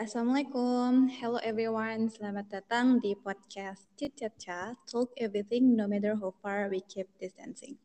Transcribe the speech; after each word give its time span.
Assalamualaikum, 0.00 1.12
hello 1.20 1.36
everyone, 1.44 2.08
selamat 2.08 2.48
datang 2.48 2.96
di 2.96 3.12
podcast 3.12 3.84
Chit 4.00 4.16
Chat 4.16 4.32
Chat, 4.40 4.72
Talk 4.88 5.12
Everything 5.20 5.76
No 5.76 5.84
Matter 5.84 6.16
How 6.16 6.32
Far 6.40 6.72
We 6.72 6.80
Keep 6.80 7.12
Distancing. 7.20 7.76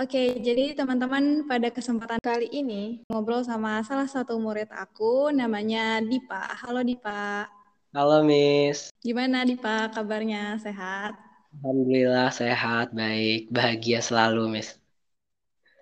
Oke, 0.00 0.40
jadi 0.40 0.72
teman-teman 0.72 1.44
pada 1.44 1.68
kesempatan 1.68 2.24
kali 2.24 2.48
ini 2.48 3.04
ngobrol 3.12 3.44
sama 3.44 3.84
salah 3.84 4.08
satu 4.08 4.40
murid 4.40 4.72
aku, 4.72 5.28
namanya 5.28 6.00
Dipa. 6.00 6.56
Halo 6.64 6.80
Dipa. 6.80 7.44
Halo 7.92 8.24
Miss. 8.24 8.88
Gimana 9.04 9.44
Dipa 9.44 9.92
kabarnya, 9.92 10.56
sehat? 10.56 11.20
Alhamdulillah 11.60 12.32
sehat, 12.32 12.96
baik, 12.96 13.52
bahagia 13.52 14.00
selalu 14.00 14.56
Miss. 14.56 14.80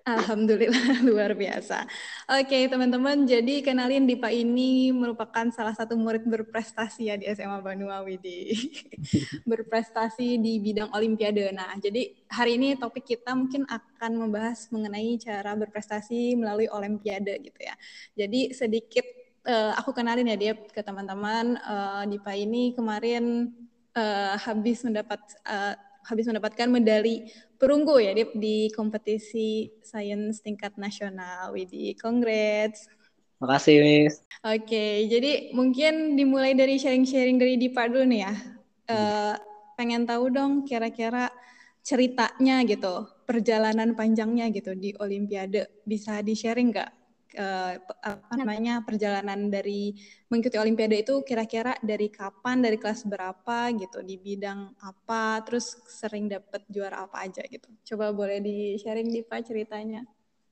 Alhamdulillah 0.05 1.01
luar 1.09 1.33
biasa. 1.33 1.89
Oke 2.29 2.69
teman-teman, 2.69 3.25
jadi 3.25 3.65
kenalin 3.65 4.05
Dipa 4.05 4.29
ini 4.29 4.93
merupakan 4.93 5.49
salah 5.49 5.73
satu 5.73 5.97
murid 5.97 6.29
berprestasi 6.29 7.09
ya 7.09 7.17
di 7.17 7.25
SMA 7.33 7.57
Banua 7.65 8.05
Widi. 8.05 8.53
berprestasi 9.49 10.37
di 10.37 10.61
bidang 10.61 10.93
Olimpiade. 10.93 11.49
Nah, 11.49 11.73
jadi 11.81 12.13
hari 12.29 12.61
ini 12.61 12.77
topik 12.77 13.17
kita 13.17 13.33
mungkin 13.33 13.65
akan 13.65 14.11
membahas 14.21 14.69
mengenai 14.69 15.17
cara 15.17 15.57
berprestasi 15.57 16.37
melalui 16.37 16.69
Olimpiade 16.69 17.41
gitu 17.41 17.65
ya. 17.65 17.73
Jadi 18.13 18.53
sedikit 18.53 19.09
uh, 19.49 19.73
aku 19.73 19.89
kenalin 19.89 20.29
ya 20.29 20.37
dia 20.37 20.53
ke 20.53 20.85
teman-teman. 20.85 21.57
Uh, 21.65 22.05
Dipa 22.05 22.37
ini 22.37 22.77
kemarin 22.77 23.49
uh, 23.97 24.37
habis 24.37 24.85
mendapat 24.85 25.17
uh, 25.49 25.73
habis 26.05 26.29
mendapatkan 26.29 26.69
medali 26.69 27.25
perunggu 27.55 27.99
ya 27.99 28.11
di, 28.11 28.23
di 28.35 28.57
kompetisi 28.71 29.71
sains 29.81 30.39
tingkat 30.43 30.75
nasional. 30.75 31.55
Widi, 31.55 31.95
congrats. 31.97 32.87
Makasih, 33.39 33.83
Miss. 33.83 34.23
Oke, 34.45 35.09
jadi 35.11 35.51
mungkin 35.51 36.15
dimulai 36.15 36.55
dari 36.55 36.79
sharing-sharing 36.79 37.35
dari 37.35 37.59
Dipa 37.59 37.87
dulu 37.89 38.05
nih 38.07 38.21
ya. 38.23 38.33
Uh, 38.85 39.33
pengen 39.75 40.05
tahu 40.05 40.29
dong 40.31 40.63
kira-kira 40.63 41.33
ceritanya 41.85 42.61
gitu, 42.63 43.09
perjalanan 43.25 43.97
panjangnya 43.97 44.47
gitu 44.53 44.73
di 44.73 44.95
Olimpiade. 44.97 45.83
Bisa 45.83 46.23
di-sharing 46.23 46.71
nggak? 46.71 47.04
Uh, 47.35 47.77
apa 48.01 48.33
namanya 48.39 48.81
perjalanan 48.81 49.51
dari 49.51 49.93
mengikuti 50.31 50.57
olimpiade 50.57 51.03
itu 51.05 51.21
kira-kira 51.21 51.77
dari 51.83 52.09
kapan 52.09 52.63
dari 52.63 52.79
kelas 52.79 53.05
berapa 53.05 53.71
gitu 53.77 54.01
di 54.01 54.15
bidang 54.17 54.73
apa 54.81 55.43
terus 55.45 55.77
sering 55.87 56.31
dapat 56.31 56.63
juara 56.71 57.05
apa 57.05 57.27
aja 57.27 57.43
gitu. 57.45 57.69
Coba 57.93 58.15
boleh 58.15 58.41
di 58.41 58.79
sharing 58.81 59.11
Dipa 59.11 59.39
ceritanya. 59.45 60.01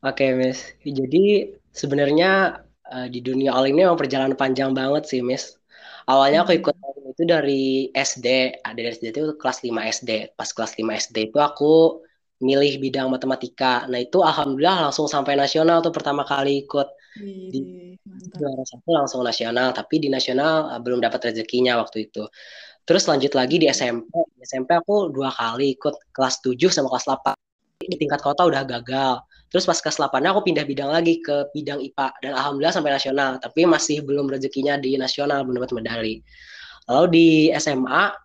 Oke 0.03 0.27
okay, 0.27 0.29
Miss. 0.35 0.75
Jadi 0.83 1.55
sebenarnya 1.71 2.61
uh, 2.91 3.07
di 3.07 3.23
dunia 3.23 3.55
olim 3.55 3.79
ini 3.79 3.87
memang 3.87 3.99
perjalanan 3.99 4.35
panjang 4.35 4.75
banget 4.75 5.07
sih 5.09 5.23
Miss. 5.23 5.57
Awalnya 6.05 6.43
aku 6.43 6.53
hmm. 6.53 6.59
ikut 6.59 6.75
itu 7.13 7.23
dari 7.29 7.93
SD 7.93 8.27
dari 8.65 8.87
SD 8.89 9.13
itu 9.13 9.23
kelas 9.37 9.61
5 9.61 9.69
SD 9.69 10.09
pas 10.33 10.49
kelas 10.49 10.73
5 10.81 10.81
SD 10.81 11.29
itu 11.29 11.37
aku 11.37 12.01
milih 12.43 12.83
bidang 12.83 13.07
matematika. 13.07 13.87
Nah 13.87 14.03
itu 14.03 14.19
alhamdulillah 14.19 14.91
langsung 14.91 15.07
sampai 15.07 15.39
nasional 15.39 15.79
tuh 15.79 15.95
pertama 15.95 16.27
kali 16.27 16.67
ikut 16.67 16.87
di 17.23 17.95
juara 18.35 18.63
satu 18.67 18.89
langsung 18.91 19.21
nasional. 19.23 19.71
Tapi 19.71 20.03
di 20.03 20.09
nasional 20.11 20.75
uh, 20.75 20.79
belum 20.83 20.99
dapat 20.99 21.31
rezekinya 21.31 21.79
waktu 21.79 22.11
itu. 22.11 22.27
Terus 22.83 23.07
lanjut 23.07 23.31
lagi 23.31 23.63
di 23.63 23.71
SMP. 23.71 24.11
Di 24.35 24.43
SMP 24.43 24.75
aku 24.75 25.07
dua 25.15 25.31
kali 25.31 25.79
ikut 25.79 26.11
kelas 26.11 26.43
7 26.43 26.59
sama 26.67 26.91
kelas 26.91 27.07
8. 27.07 27.87
Di 27.87 27.95
tingkat 27.95 28.19
kota 28.19 28.43
udah 28.43 28.67
gagal. 28.67 29.23
Terus 29.47 29.63
pas 29.63 29.79
kelas 29.79 29.97
8 30.03 30.19
aku 30.27 30.43
pindah 30.43 30.67
bidang 30.67 30.91
lagi 30.91 31.23
ke 31.23 31.47
bidang 31.55 31.79
IPA 31.79 32.07
dan 32.19 32.31
alhamdulillah 32.35 32.75
sampai 32.75 32.91
nasional. 32.91 33.39
Tapi 33.39 33.63
masih 33.63 34.03
belum 34.03 34.27
rezekinya 34.27 34.75
di 34.75 34.99
nasional 34.99 35.47
belum 35.47 35.63
dapat 35.63 35.71
medali. 35.79 36.19
Lalu 36.91 37.05
di 37.07 37.27
SMA 37.55 38.22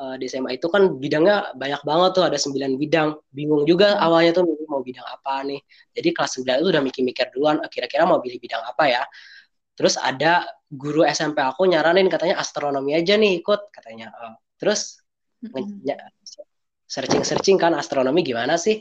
uh, 0.00 0.16
di 0.16 0.26
SMA 0.26 0.56
itu 0.56 0.66
kan 0.72 0.96
bidangnya 0.96 1.52
banyak 1.52 1.84
banget 1.84 2.10
tuh 2.16 2.24
ada 2.24 2.38
9 2.40 2.80
bidang. 2.80 3.08
Bingung 3.30 3.68
juga 3.68 3.94
hmm. 3.94 4.04
awalnya 4.04 4.32
tuh 4.40 4.44
mau 4.66 4.80
bidang 4.80 5.04
apa 5.04 5.44
nih. 5.44 5.60
Jadi 5.92 6.08
kelas 6.16 6.32
9 6.40 6.64
itu 6.64 6.68
udah 6.72 6.82
mikir-mikir 6.82 7.26
duluan 7.36 7.60
kira-kira 7.68 8.08
mau 8.08 8.18
pilih 8.24 8.40
bidang 8.40 8.64
apa 8.64 8.84
ya? 8.88 9.02
Terus 9.76 10.00
ada 10.00 10.48
guru 10.72 11.04
SMP 11.04 11.44
aku 11.44 11.68
nyaranin 11.68 12.08
katanya 12.08 12.40
astronomi 12.40 12.96
aja 12.96 13.20
nih 13.20 13.44
ikut 13.44 13.60
katanya. 13.70 14.08
Uh, 14.16 14.34
terus 14.56 15.04
hmm. 15.44 15.84
searching-searching 16.88 17.60
kan 17.60 17.76
astronomi 17.76 18.24
gimana 18.24 18.56
sih? 18.56 18.80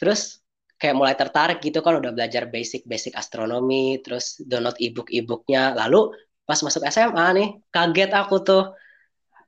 Terus 0.00 0.40
kayak 0.76 0.96
mulai 0.96 1.16
tertarik 1.16 1.64
gitu 1.64 1.80
kan 1.80 2.00
udah 2.00 2.12
belajar 2.12 2.52
basic-basic 2.52 3.16
astronomi 3.16 4.00
terus 4.00 4.40
download 4.40 4.76
ebook-ebooknya. 4.80 5.76
Lalu 5.76 6.16
pas 6.46 6.60
masuk 6.64 6.84
SMA 6.88 7.26
nih 7.36 7.48
kaget 7.68 8.10
aku 8.16 8.40
tuh. 8.40 8.64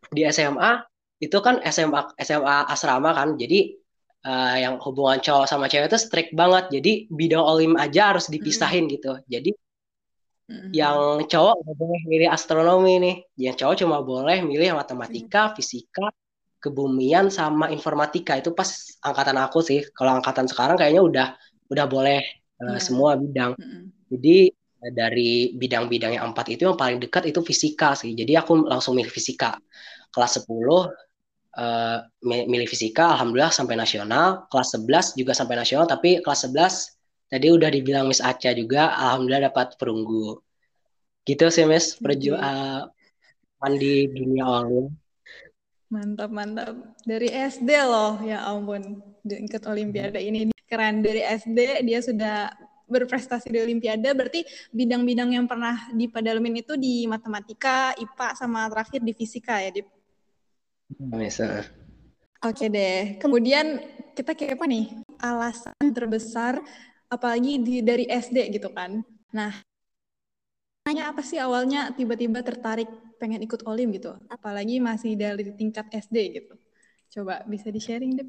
Di 0.08 0.24
SMA 0.32 0.87
itu 1.18 1.38
kan 1.42 1.58
SMA 1.66 2.14
SMA 2.22 2.56
asrama 2.70 3.10
kan 3.10 3.34
jadi 3.34 3.74
uh, 4.26 4.56
yang 4.58 4.74
hubungan 4.82 5.18
cowok 5.22 5.46
sama 5.46 5.70
cewek 5.70 5.90
itu 5.92 5.98
strict 6.00 6.30
banget. 6.34 6.70
Jadi 6.72 6.92
bidang 7.10 7.44
olim 7.44 7.72
aja 7.78 8.14
harus 8.14 8.26
dipisahin 8.26 8.88
hmm. 8.88 8.92
gitu. 8.98 9.12
Jadi 9.28 9.50
hmm. 10.50 10.70
yang 10.74 11.22
cowok 11.26 11.54
nggak 11.62 11.76
boleh 11.76 12.00
milih 12.08 12.28
astronomi 12.30 12.94
nih. 13.02 13.16
Yang 13.50 13.54
cowok 13.64 13.74
cuma 13.84 13.96
boleh 14.02 14.38
milih 14.42 14.74
matematika 14.74 15.50
hmm. 15.50 15.54
fisika 15.58 16.06
kebumian 16.58 17.30
sama 17.30 17.70
informatika. 17.70 18.34
Itu 18.38 18.54
pas 18.56 18.98
angkatan 19.04 19.38
aku 19.38 19.58
sih. 19.62 19.84
Kalau 19.94 20.18
angkatan 20.18 20.46
sekarang 20.50 20.74
kayaknya 20.78 21.02
udah 21.04 21.28
udah 21.68 21.86
boleh 21.86 22.20
uh, 22.64 22.78
semua 22.80 23.14
bidang. 23.18 23.54
Hmm. 23.58 23.92
jadi 24.08 24.54
dari 24.78 25.58
bidang-bidang 25.58 26.14
yang 26.14 26.30
empat 26.30 26.54
itu 26.54 26.62
yang 26.62 26.78
paling 26.78 27.02
dekat 27.02 27.26
itu 27.26 27.42
fisika 27.42 27.98
sih. 27.98 28.14
Jadi 28.14 28.38
aku 28.38 28.62
langsung 28.62 28.94
milih 28.94 29.10
fisika. 29.10 29.58
Kelas 30.14 30.40
10 30.46 30.54
uh, 31.58 32.06
milih 32.22 32.70
fisika 32.70 33.18
alhamdulillah 33.18 33.50
sampai 33.50 33.74
nasional. 33.74 34.46
Kelas 34.48 34.72
11 34.78 35.18
juga 35.18 35.34
sampai 35.34 35.58
nasional 35.58 35.90
tapi 35.90 36.22
kelas 36.22 36.46
11 36.46 37.34
tadi 37.34 37.46
udah 37.50 37.68
dibilang 37.68 38.06
Miss 38.06 38.22
Aca 38.22 38.54
juga 38.54 38.94
alhamdulillah 38.94 39.50
dapat 39.50 39.74
perunggu. 39.74 40.38
Gitu 41.26 41.50
sih 41.50 41.66
Miss 41.66 41.98
perju 41.98 42.38
uh, 42.38 42.86
mandi 43.58 44.06
dunia 44.06 44.46
olim 44.46 44.94
mantap 45.88 46.30
mantap. 46.32 46.74
Dari 47.04 47.28
SD 47.32 47.68
loh 47.84 48.20
ya 48.20 48.44
ampun. 48.44 49.00
Ikut 49.24 49.64
olimpiade 49.68 50.20
ini. 50.20 50.52
Keren. 50.68 51.00
Dari 51.00 51.24
SD 51.24 51.84
dia 51.84 52.00
sudah 52.04 52.52
berprestasi 52.88 53.52
di 53.52 53.60
olimpiade. 53.60 54.08
Berarti 54.12 54.44
bidang-bidang 54.72 55.36
yang 55.36 55.44
pernah 55.48 55.88
dipadalamin 55.92 56.60
itu 56.60 56.76
di 56.76 57.04
matematika 57.08 57.92
IPA 57.96 58.28
sama 58.36 58.68
terakhir 58.68 59.00
di 59.04 59.12
fisika 59.16 59.60
ya 59.60 59.72
di 59.72 59.82
bisa. 60.96 61.68
Oke 62.40 62.70
deh. 62.72 63.18
Kemudian 63.20 63.82
kita 64.16 64.32
kayak 64.32 64.56
apa 64.56 64.66
nih? 64.70 64.86
Alasan 65.18 65.74
terbesar 65.90 66.62
apalagi 67.10 67.58
di 67.60 67.74
dari 67.84 68.06
SD 68.06 68.54
gitu 68.54 68.70
kan. 68.70 69.02
Nah, 69.34 69.52
nanya 70.86 71.12
apa 71.12 71.20
sih 71.20 71.36
awalnya 71.36 71.92
tiba-tiba 71.92 72.40
tertarik 72.40 72.88
pengen 73.20 73.42
ikut 73.44 73.66
olim 73.66 73.92
gitu? 73.92 74.16
Apalagi 74.30 74.78
masih 74.78 75.18
dari 75.18 75.50
tingkat 75.58 75.90
SD 75.92 76.16
gitu. 76.40 76.54
Coba 77.12 77.42
bisa 77.44 77.68
di-sharing 77.68 78.12
deh. 78.16 78.28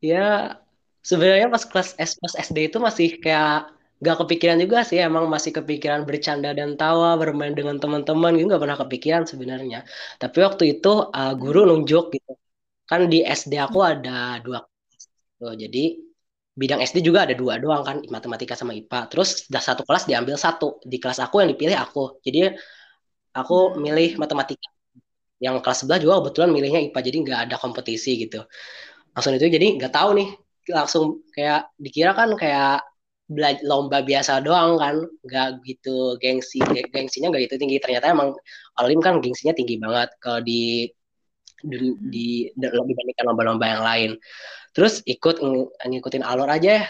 Ya, 0.00 0.60
sebenarnya 1.02 1.50
pas 1.50 1.64
kelas 1.66 1.96
S 1.98 2.16
pas 2.20 2.34
SD 2.38 2.70
itu 2.70 2.78
masih 2.78 3.18
kayak 3.18 3.75
gak 4.04 4.16
kepikiran 4.20 4.56
juga 4.64 4.78
sih 4.88 4.98
emang 5.00 5.24
masih 5.34 5.52
kepikiran 5.56 6.00
bercanda 6.08 6.48
dan 6.58 6.76
tawa 6.80 7.16
bermain 7.20 7.54
dengan 7.58 7.76
teman-teman 7.82 8.30
gitu 8.36 8.46
gak 8.52 8.62
pernah 8.64 8.78
kepikiran 8.82 9.22
sebenarnya. 9.24 9.78
Tapi 10.20 10.38
waktu 10.46 10.64
itu 10.76 10.88
uh, 11.18 11.32
guru 11.42 11.58
nunjuk 11.68 12.04
gitu. 12.14 12.32
Kan 12.90 13.00
di 13.12 13.18
SD 13.24 13.52
aku 13.66 13.78
ada 13.82 14.38
dua 14.44 14.58
tuh 15.40 15.52
jadi 15.62 15.78
bidang 16.60 16.80
SD 16.88 16.96
juga 17.08 17.18
ada 17.28 17.34
dua 17.36 17.54
doang 17.62 17.82
kan 17.88 17.96
matematika 18.14 18.54
sama 18.56 18.72
IPA 18.72 18.98
terus 19.12 19.28
dah 19.52 19.60
satu 19.68 19.82
kelas 19.88 20.04
diambil 20.08 20.36
satu. 20.36 20.66
Di 20.84 20.96
kelas 21.02 21.18
aku 21.24 21.34
yang 21.42 21.50
dipilih 21.52 21.76
aku. 21.84 22.20
Jadi 22.26 22.38
aku 23.40 23.54
milih 23.84 24.20
matematika. 24.22 24.68
Yang 25.44 25.54
kelas 25.64 25.78
sebelah 25.84 26.00
juga 26.04 26.14
kebetulan 26.20 26.50
milihnya 26.52 26.80
IPA 26.88 27.00
jadi 27.08 27.16
nggak 27.24 27.40
ada 27.48 27.56
kompetisi 27.64 28.10
gitu. 28.22 28.44
Langsung 29.16 29.32
itu 29.36 29.46
jadi 29.56 29.66
nggak 29.80 29.92
tahu 29.92 30.10
nih 30.20 30.28
langsung 30.66 31.04
kayak 31.34 31.70
dikira 31.78 32.10
kan 32.18 32.34
kayak 32.34 32.82
lomba 33.66 34.02
biasa 34.02 34.42
doang 34.42 34.78
kan. 34.78 34.96
Nggak 35.26 35.48
gitu 35.66 36.16
gengsi 36.22 36.62
gengsinya 36.92 37.32
nggak 37.32 37.50
gitu 37.50 37.56
tinggi. 37.60 37.78
Ternyata 37.82 38.12
emang 38.12 38.34
Olim 38.82 39.00
kan 39.02 39.18
gengsinya 39.18 39.56
tinggi 39.56 39.76
banget 39.80 40.12
kalau 40.22 40.40
di 40.42 40.86
di, 41.64 41.76
di 42.12 42.26
dibandingkan 42.54 43.24
lomba-lomba 43.26 43.66
yang 43.66 43.82
lain. 43.82 44.10
Terus 44.76 45.00
ikut 45.08 45.40
ng 45.40 45.68
ngikutin 45.82 46.22
alur 46.22 46.50
aja. 46.50 46.80
Ya 46.80 46.84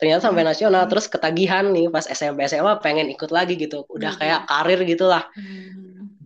ternyata 0.00 0.32
sampai 0.32 0.44
nasional. 0.48 0.88
Terus 0.88 1.12
ketagihan 1.12 1.68
nih 1.72 1.92
pas 1.92 2.08
SMP 2.08 2.48
SMA 2.48 2.80
pengen 2.80 3.12
ikut 3.12 3.28
lagi 3.28 3.60
gitu. 3.60 3.84
Udah 3.92 4.16
kayak 4.16 4.48
karir 4.48 4.80
gitulah 4.88 5.28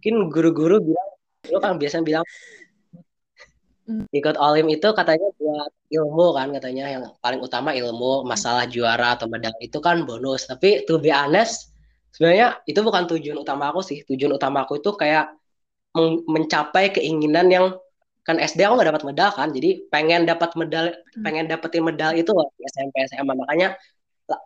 mungkin 0.04 0.28
guru-guru 0.28 0.84
bilang 0.84 1.08
lu 1.48 1.58
kan 1.64 1.80
biasanya 1.80 2.04
bilang 2.04 2.24
Hmm. 2.28 2.63
Ikut 4.16 4.36
olim 4.40 4.66
itu 4.72 4.88
katanya 4.96 5.28
buat 5.36 5.70
ilmu 5.92 6.26
kan 6.32 6.48
katanya 6.56 6.84
yang 6.88 7.04
paling 7.20 7.40
utama 7.44 7.76
ilmu 7.76 8.24
masalah 8.24 8.64
juara 8.64 9.12
atau 9.16 9.28
medal 9.28 9.52
itu 9.60 9.76
kan 9.80 10.08
bonus. 10.08 10.48
Tapi 10.48 10.88
to 10.88 10.96
be 10.96 11.12
honest 11.12 11.72
sebenarnya 12.16 12.64
itu 12.64 12.80
bukan 12.80 13.04
tujuan 13.10 13.36
utama 13.44 13.68
aku 13.68 13.84
sih. 13.84 14.00
Tujuan 14.08 14.32
utama 14.38 14.64
aku 14.64 14.80
itu 14.80 14.90
kayak 14.96 15.36
mencapai 16.26 16.90
keinginan 16.96 17.46
yang 17.52 17.66
kan 18.24 18.40
SD 18.40 18.64
aku 18.64 18.80
nggak 18.80 18.88
dapat 18.88 19.04
medal 19.04 19.30
kan 19.36 19.52
jadi 19.52 19.84
pengen 19.92 20.24
dapat 20.24 20.56
medal 20.56 20.90
hmm. 20.90 21.22
pengen 21.22 21.44
dapetin 21.44 21.84
medal 21.84 22.10
itu 22.16 22.32
loh 22.32 22.48
di 22.56 22.64
SMP 22.72 23.04
SMA 23.04 23.36
makanya 23.36 23.76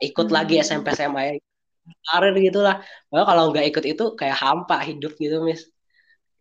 ikut 0.03 0.27
hmm. 0.29 0.35
lagi 0.35 0.55
SMP 0.59 0.93
SMA 0.99 1.39
karir 2.05 2.35
gitulah. 2.37 2.85
Lah 3.13 3.25
kalau 3.25 3.43
nggak 3.55 3.65
ikut 3.71 3.85
itu 3.87 4.05
kayak 4.19 4.37
hampa 4.37 4.77
hidup 4.85 5.17
gitu 5.17 5.41
mis 5.41 5.65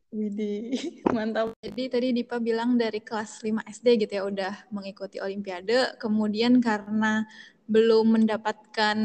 Widi, 0.08 0.72
mantap. 1.16 1.52
Jadi 1.60 1.84
tadi 1.92 2.08
Dipa 2.16 2.40
bilang 2.40 2.80
dari 2.80 3.04
kelas 3.04 3.44
5 3.44 3.60
SD 3.68 4.08
gitu 4.08 4.14
ya 4.16 4.24
udah 4.24 4.54
mengikuti 4.72 5.20
olimpiade, 5.20 6.00
kemudian 6.00 6.64
karena 6.64 7.28
belum 7.68 8.16
mendapatkan 8.16 8.98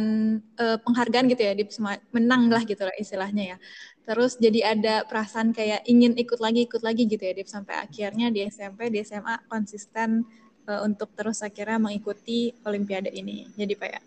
uh, 0.55 0.79
penghargaan 0.79 1.27
gitu 1.27 1.43
ya, 1.43 1.53
menang 2.15 2.47
lah 2.47 2.63
gitu 2.63 2.87
lah 2.87 2.95
istilahnya 2.95 3.55
ya. 3.55 3.57
Terus 4.07 4.39
jadi 4.39 4.79
ada 4.79 4.95
perasaan 5.03 5.51
kayak 5.51 5.83
ingin 5.91 6.15
ikut 6.15 6.39
lagi, 6.39 6.71
ikut 6.71 6.87
lagi 6.87 7.11
gitu 7.11 7.23
ya, 7.27 7.35
Dip 7.35 7.51
sampai 7.51 7.83
akhirnya 7.83 8.31
di 8.31 8.47
SMP, 8.47 8.87
di 8.95 9.03
SMA 9.03 9.43
konsisten 9.51 10.23
uh, 10.71 10.87
untuk 10.87 11.11
terus 11.19 11.43
akhirnya 11.43 11.83
mengikuti 11.83 12.55
olimpiade 12.63 13.11
ini. 13.11 13.51
Jadi 13.59 13.75
Pak 13.75 13.89
ya. 13.91 14.01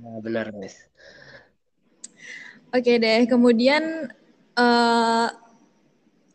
Nah, 0.00 0.16
benar, 0.24 0.48
Miss. 0.56 0.80
Oke 2.72 2.96
deh, 2.96 3.28
kemudian 3.28 4.12
uh, 4.56 5.28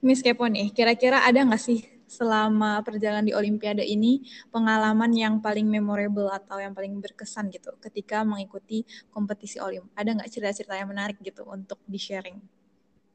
Miss 0.04 0.20
Kepo 0.20 0.44
nih, 0.52 0.76
kira-kira 0.76 1.24
ada 1.24 1.40
nggak 1.48 1.64
sih 1.64 1.80
selama 2.12 2.84
perjalanan 2.84 3.24
di 3.24 3.32
Olimpiade 3.32 3.88
ini 3.88 4.20
pengalaman 4.52 5.08
yang 5.16 5.40
paling 5.40 5.64
memorable 5.64 6.28
atau 6.28 6.60
yang 6.60 6.76
paling 6.76 7.00
berkesan 7.00 7.48
gitu 7.48 7.72
ketika 7.80 8.28
mengikuti 8.28 8.84
kompetisi 9.08 9.64
Olim? 9.64 9.88
Ada 9.96 10.20
nggak 10.20 10.28
cerita-cerita 10.28 10.76
yang 10.76 10.92
menarik 10.92 11.24
gitu 11.24 11.48
untuk 11.48 11.80
di-sharing? 11.88 12.36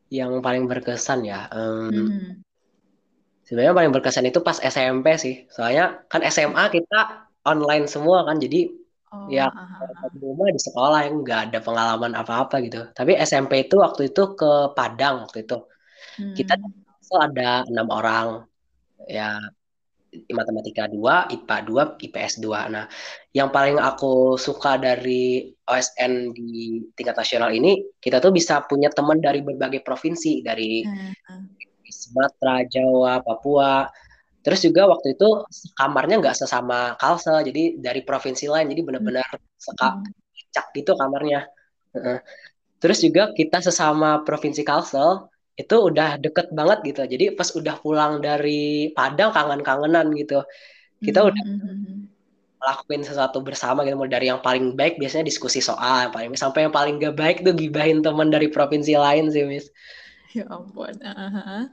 Yang 0.08 0.40
paling 0.40 0.64
berkesan 0.64 1.28
ya, 1.28 1.52
um, 1.52 1.92
hmm. 1.92 2.40
sebenarnya 3.44 3.76
paling 3.76 3.92
berkesan 3.92 4.24
itu 4.24 4.40
pas 4.40 4.56
SMP 4.56 5.12
sih. 5.20 5.44
Soalnya 5.52 6.08
kan 6.08 6.24
SMA 6.24 6.72
kita 6.72 7.28
online 7.44 7.84
semua 7.84 8.24
kan, 8.24 8.40
jadi 8.40 8.72
oh, 9.12 9.28
ya 9.28 9.52
di 10.08 10.24
rumah 10.24 10.48
di 10.48 10.56
sekolah 10.56 11.04
yang 11.04 11.20
nggak 11.20 11.52
ada 11.52 11.58
pengalaman 11.60 12.16
apa-apa 12.16 12.64
gitu. 12.64 12.88
Tapi 12.96 13.20
SMP 13.20 13.68
itu 13.68 13.76
waktu 13.76 14.08
itu 14.08 14.32
ke 14.32 14.72
Padang 14.72 15.28
waktu 15.28 15.44
itu 15.44 15.68
Hmm. 16.18 16.34
Kita 16.34 16.58
ada 17.08 17.64
enam 17.64 17.88
orang 17.88 18.44
ya 19.08 19.40
matematika 20.32 20.88
2, 20.88 21.32
IPA 21.36 21.56
2, 21.68 22.04
IPS 22.08 22.40
2. 22.40 22.74
Nah, 22.74 22.84
yang 23.36 23.52
paling 23.52 23.76
aku 23.76 24.40
suka 24.40 24.80
dari 24.80 25.52
OSN 25.68 26.32
di 26.32 26.80
tingkat 26.96 27.16
nasional 27.16 27.52
ini, 27.52 27.84
kita 28.00 28.18
tuh 28.18 28.32
bisa 28.32 28.64
punya 28.64 28.88
teman 28.88 29.20
dari 29.20 29.44
berbagai 29.44 29.84
provinsi, 29.84 30.40
dari 30.40 30.84
hmm. 30.84 31.12
Sumatera, 31.88 32.64
Jawa, 32.68 33.20
Papua. 33.20 33.88
Terus 34.40 34.64
juga 34.64 34.88
waktu 34.88 35.12
itu 35.16 35.28
kamarnya 35.76 36.24
nggak 36.24 36.36
sesama 36.36 36.96
Kalsel, 36.96 37.44
jadi 37.44 37.76
dari 37.76 38.00
provinsi 38.00 38.48
lain, 38.48 38.72
jadi 38.72 38.80
benar-benar 38.80 39.28
hmm. 39.28 39.60
sekak 39.60 39.94
cak 40.52 40.66
gitu 40.72 40.96
kamarnya. 40.96 41.44
Terus 42.80 42.98
juga 43.04 43.34
kita 43.36 43.60
sesama 43.60 44.24
provinsi 44.24 44.64
Kalsel, 44.64 45.28
itu 45.58 45.74
udah 45.74 46.22
deket 46.22 46.54
banget 46.54 46.78
gitu. 46.86 47.02
Jadi 47.02 47.24
pas 47.34 47.50
udah 47.50 47.74
pulang 47.82 48.22
dari 48.22 48.94
Padang 48.94 49.34
kangen-kangenan 49.34 50.06
gitu. 50.14 50.46
Kita 51.02 51.26
udah 51.26 51.44
melakukan 52.62 53.02
sesuatu 53.02 53.42
bersama 53.42 53.82
gitu. 53.82 53.98
Mulai 53.98 54.12
dari 54.14 54.26
yang 54.30 54.38
paling 54.38 54.78
baik 54.78 55.02
biasanya 55.02 55.26
diskusi 55.26 55.58
soal, 55.58 56.06
yang 56.06 56.12
paling 56.14 56.30
sampai 56.38 56.70
yang 56.70 56.74
paling 56.74 57.02
gak 57.02 57.18
baik 57.18 57.36
tuh 57.42 57.58
gibahin 57.58 58.06
teman 58.06 58.30
dari 58.30 58.46
provinsi 58.46 58.94
lain 58.94 59.34
sih, 59.34 59.42
Miss. 59.42 59.66
Ya 60.36 60.44
ampun. 60.52 60.92
Uh-huh. 61.00 61.64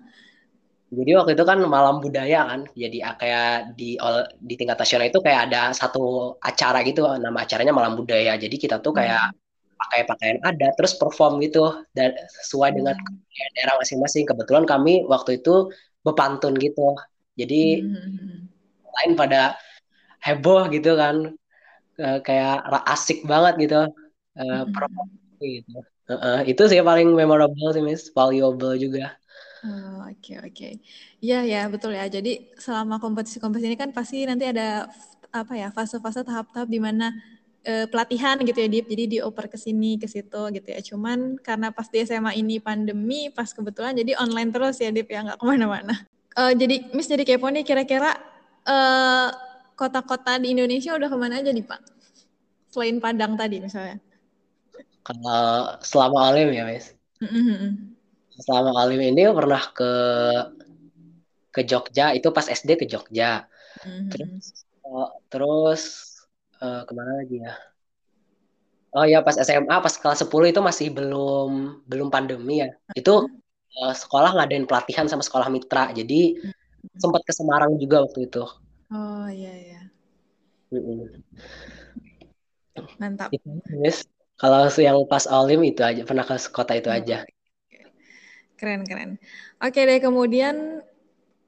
Jadi 0.96 1.12
waktu 1.12 1.32
itu 1.36 1.44
kan 1.44 1.60
malam 1.68 2.00
budaya 2.00 2.48
kan, 2.48 2.64
jadi 2.72 3.20
kayak 3.20 3.76
di 3.76 4.00
di 4.40 4.54
tingkat 4.56 4.80
nasional 4.80 5.12
itu 5.12 5.20
kayak 5.20 5.52
ada 5.52 5.76
satu 5.76 6.40
acara 6.40 6.80
gitu, 6.88 7.04
nama 7.20 7.44
acaranya 7.44 7.76
malam 7.76 8.00
budaya. 8.00 8.40
Jadi 8.40 8.56
kita 8.56 8.80
tuh 8.80 8.96
kayak 8.96 9.36
hmm 9.36 9.45
pakai 9.76 10.02
pakaian 10.08 10.38
ada 10.42 10.72
terus 10.80 10.96
perform 10.96 11.44
gitu 11.44 11.84
dan 11.94 12.16
sesuai 12.44 12.76
dengan 12.76 12.96
hmm. 12.96 13.52
daerah 13.60 13.76
masing-masing 13.80 14.24
kebetulan 14.24 14.64
kami 14.64 15.04
waktu 15.06 15.44
itu 15.44 15.70
bepantun 16.08 16.56
gitu 16.58 16.96
jadi 17.36 17.84
hmm. 17.84 18.48
lain 18.84 19.12
pada 19.20 19.60
heboh 20.24 20.72
gitu 20.72 20.96
kan 20.96 21.36
uh, 22.00 22.20
kayak 22.24 22.64
asik 22.88 23.22
banget 23.28 23.68
gitu 23.68 23.82
uh, 24.40 24.64
hmm. 24.64 24.72
perform 24.72 25.08
gitu 25.44 25.78
uh, 26.10 26.14
uh, 26.14 26.40
itu 26.48 26.64
sih 26.72 26.80
paling 26.80 27.12
memorable 27.12 27.70
sih 27.76 27.84
miss 27.84 28.10
valuable 28.16 28.74
juga 28.80 29.14
oh, 29.68 30.06
Oke 30.06 30.32
okay, 30.32 30.38
oke, 30.38 30.52
okay. 30.54 30.74
iya 31.26 31.42
ya 31.42 31.62
betul 31.66 31.90
ya. 31.92 32.06
Jadi 32.06 32.54
selama 32.62 33.02
kompetisi-kompetisi 33.02 33.74
ini 33.74 33.78
kan 33.78 33.90
pasti 33.90 34.22
nanti 34.30 34.46
ada 34.46 34.86
apa 35.34 35.54
ya 35.58 35.68
fase-fase 35.74 36.24
tahap-tahap 36.24 36.70
di 36.72 36.80
mana 36.80 37.12
uh, 37.66 37.86
pelatihan 37.90 38.38
gitu 38.42 38.58
ya 38.62 38.70
Dip. 38.70 38.86
Jadi 38.88 39.04
dioper 39.18 39.50
ke 39.50 39.58
sini 39.58 39.98
ke 39.98 40.06
situ 40.06 40.42
gitu 40.54 40.68
ya. 40.70 40.80
Cuman 40.80 41.42
karena 41.42 41.74
pas 41.74 41.90
di 41.90 42.00
SMA 42.06 42.38
ini 42.38 42.62
pandemi, 42.62 43.34
pas 43.34 43.50
kebetulan 43.50 43.98
jadi 43.98 44.16
online 44.22 44.54
terus 44.54 44.80
ya 44.80 44.94
Dip 44.94 45.10
ya 45.10 45.26
nggak 45.26 45.42
ke 45.42 45.46
mana-mana. 45.46 45.96
Uh, 46.36 46.52
jadi 46.52 46.92
Miss 46.92 47.08
jadi 47.08 47.24
kepo 47.24 47.48
nih 47.48 47.64
kira-kira 47.64 48.16
uh, 48.68 49.30
kota-kota 49.76 50.36
di 50.40 50.52
Indonesia 50.52 50.96
udah 50.96 51.08
ke 51.08 51.18
mana 51.18 51.40
aja 51.40 51.52
nih 51.52 51.66
Pak? 51.66 51.82
Selain 52.72 53.00
Padang 53.00 53.40
tadi 53.40 53.64
misalnya. 53.64 54.00
Kalau 55.06 55.80
selama 55.86 56.34
alim 56.34 56.52
ya 56.52 56.68
Miss. 56.68 56.92
Mm-hmm. 57.24 57.72
Selama 58.44 58.84
alim 58.84 59.00
ini 59.00 59.32
pernah 59.32 59.64
ke 59.72 59.92
ke 61.56 61.62
Jogja 61.64 62.12
itu 62.12 62.28
pas 62.36 62.52
SD 62.52 62.76
ke 62.76 62.86
Jogja. 62.90 63.48
Mm-hmm. 63.88 64.10
Terus 64.12 64.46
uh, 64.84 65.10
terus 65.32 66.15
uh, 66.62 66.82
ke 66.88 66.92
mana 66.96 67.12
lagi 67.24 67.42
ya? 67.42 67.54
Oh 68.96 69.04
ya 69.04 69.20
pas 69.20 69.36
SMA 69.36 69.76
pas 69.84 69.92
kelas 69.92 70.24
10 70.24 70.32
itu 70.56 70.62
masih 70.64 70.88
belum 70.96 71.84
belum 71.84 72.08
pandemi 72.08 72.64
ya. 72.64 72.72
Itu 72.96 73.28
uh, 73.84 73.94
sekolah 73.96 74.40
ngadain 74.40 74.64
pelatihan 74.64 75.12
sama 75.12 75.20
sekolah 75.20 75.52
mitra. 75.52 75.92
Jadi 75.92 76.40
hmm. 76.40 76.96
sempat 76.96 77.22
ke 77.28 77.36
Semarang 77.36 77.76
juga 77.76 78.08
waktu 78.08 78.32
itu. 78.32 78.44
Oh 78.94 79.28
iya 79.28 79.52
iya. 79.52 79.82
Mantap. 83.00 83.36
Yes. 83.84 84.08
Kalau 84.36 84.68
yang 84.80 85.00
pas 85.08 85.28
Olim 85.32 85.64
itu 85.64 85.80
aja 85.80 86.04
pernah 86.04 86.24
ke 86.28 86.36
kota 86.52 86.76
itu 86.76 86.88
hmm. 86.88 86.98
aja. 87.04 87.18
Keren 88.56 88.88
keren. 88.88 89.20
Oke 89.60 89.84
deh 89.84 90.00
kemudian 90.00 90.80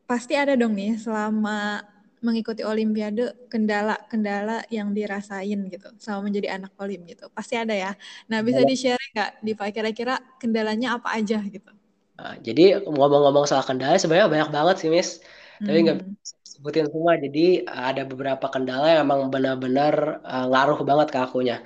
pasti 0.07 0.35
ada 0.35 0.55
dong 0.55 0.75
nih 0.75 0.99
selama 0.99 1.83
mengikuti 2.21 2.65
olimpiade 2.65 3.47
kendala-kendala 3.51 4.65
yang 4.73 4.91
dirasain 4.91 5.69
gitu 5.69 5.87
sama 6.01 6.25
menjadi 6.25 6.57
anak 6.57 6.73
olim 6.81 7.05
gitu. 7.05 7.29
Pasti 7.29 7.53
ada 7.53 7.73
ya. 7.73 7.91
Nah 8.29 8.41
bisa 8.41 8.65
di 8.65 8.73
share 8.73 9.01
nggak 9.13 9.29
di 9.45 9.51
kira-kira 9.53 10.17
kendalanya 10.41 10.97
apa 10.97 11.13
aja 11.13 11.37
gitu? 11.45 11.71
Nah, 12.17 12.33
jadi 12.41 12.81
ngomong-ngomong 12.81 13.45
soal 13.45 13.61
kendala 13.61 14.01
sebenarnya 14.01 14.29
banyak 14.33 14.49
banget 14.49 14.75
sih 14.81 14.89
Miss. 14.89 15.21
Tapi 15.61 15.77
nggak 15.85 15.97
hmm. 16.01 16.17
sebutin 16.41 16.85
semua. 16.89 17.13
Jadi 17.21 17.65
ada 17.69 18.01
beberapa 18.05 18.45
kendala 18.49 18.97
yang 18.97 19.05
emang 19.05 19.29
benar-benar 19.29 20.21
uh, 20.25 20.45
ngaruh 20.49 20.81
banget 20.81 21.07
ke 21.13 21.17
akunya. 21.21 21.57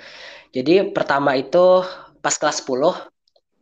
Jadi 0.52 0.92
pertama 0.92 1.40
itu 1.40 1.88
pas 2.20 2.36
kelas 2.38 2.62
10 2.62 2.68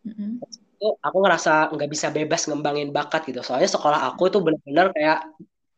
mm-hmm. 0.10 0.32
itu 0.76 0.88
aku 1.00 1.18
ngerasa 1.24 1.72
nggak 1.72 1.90
bisa 1.94 2.08
bebas 2.10 2.42
ngembangin 2.50 2.90
bakat 2.90 3.30
gitu. 3.30 3.46
Soalnya 3.46 3.70
sekolah 3.70 4.10
aku 4.10 4.34
itu 4.34 4.42
benar-benar 4.42 4.90
kayak 4.96 5.20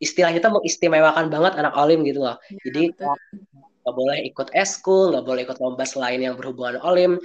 istilahnya 0.01 0.41
tuh 0.41 0.57
mengistimewakan 0.57 1.29
banget 1.29 1.53
anak 1.61 1.77
olim 1.77 2.01
gitu 2.01 2.25
loh. 2.25 2.41
Ya, 2.49 2.57
Jadi 2.67 2.83
nggak 3.81 3.95
boleh 3.95 4.17
ikut 4.25 4.49
eskul, 4.57 5.13
nggak 5.13 5.25
boleh 5.25 5.41
ikut 5.45 5.57
lomba 5.61 5.85
selain 5.85 6.17
yang 6.17 6.33
berhubungan 6.33 6.81
olim. 6.81 7.21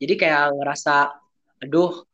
Jadi 0.00 0.14
kayak 0.20 0.56
ngerasa, 0.56 1.12
aduh, 1.64 2.04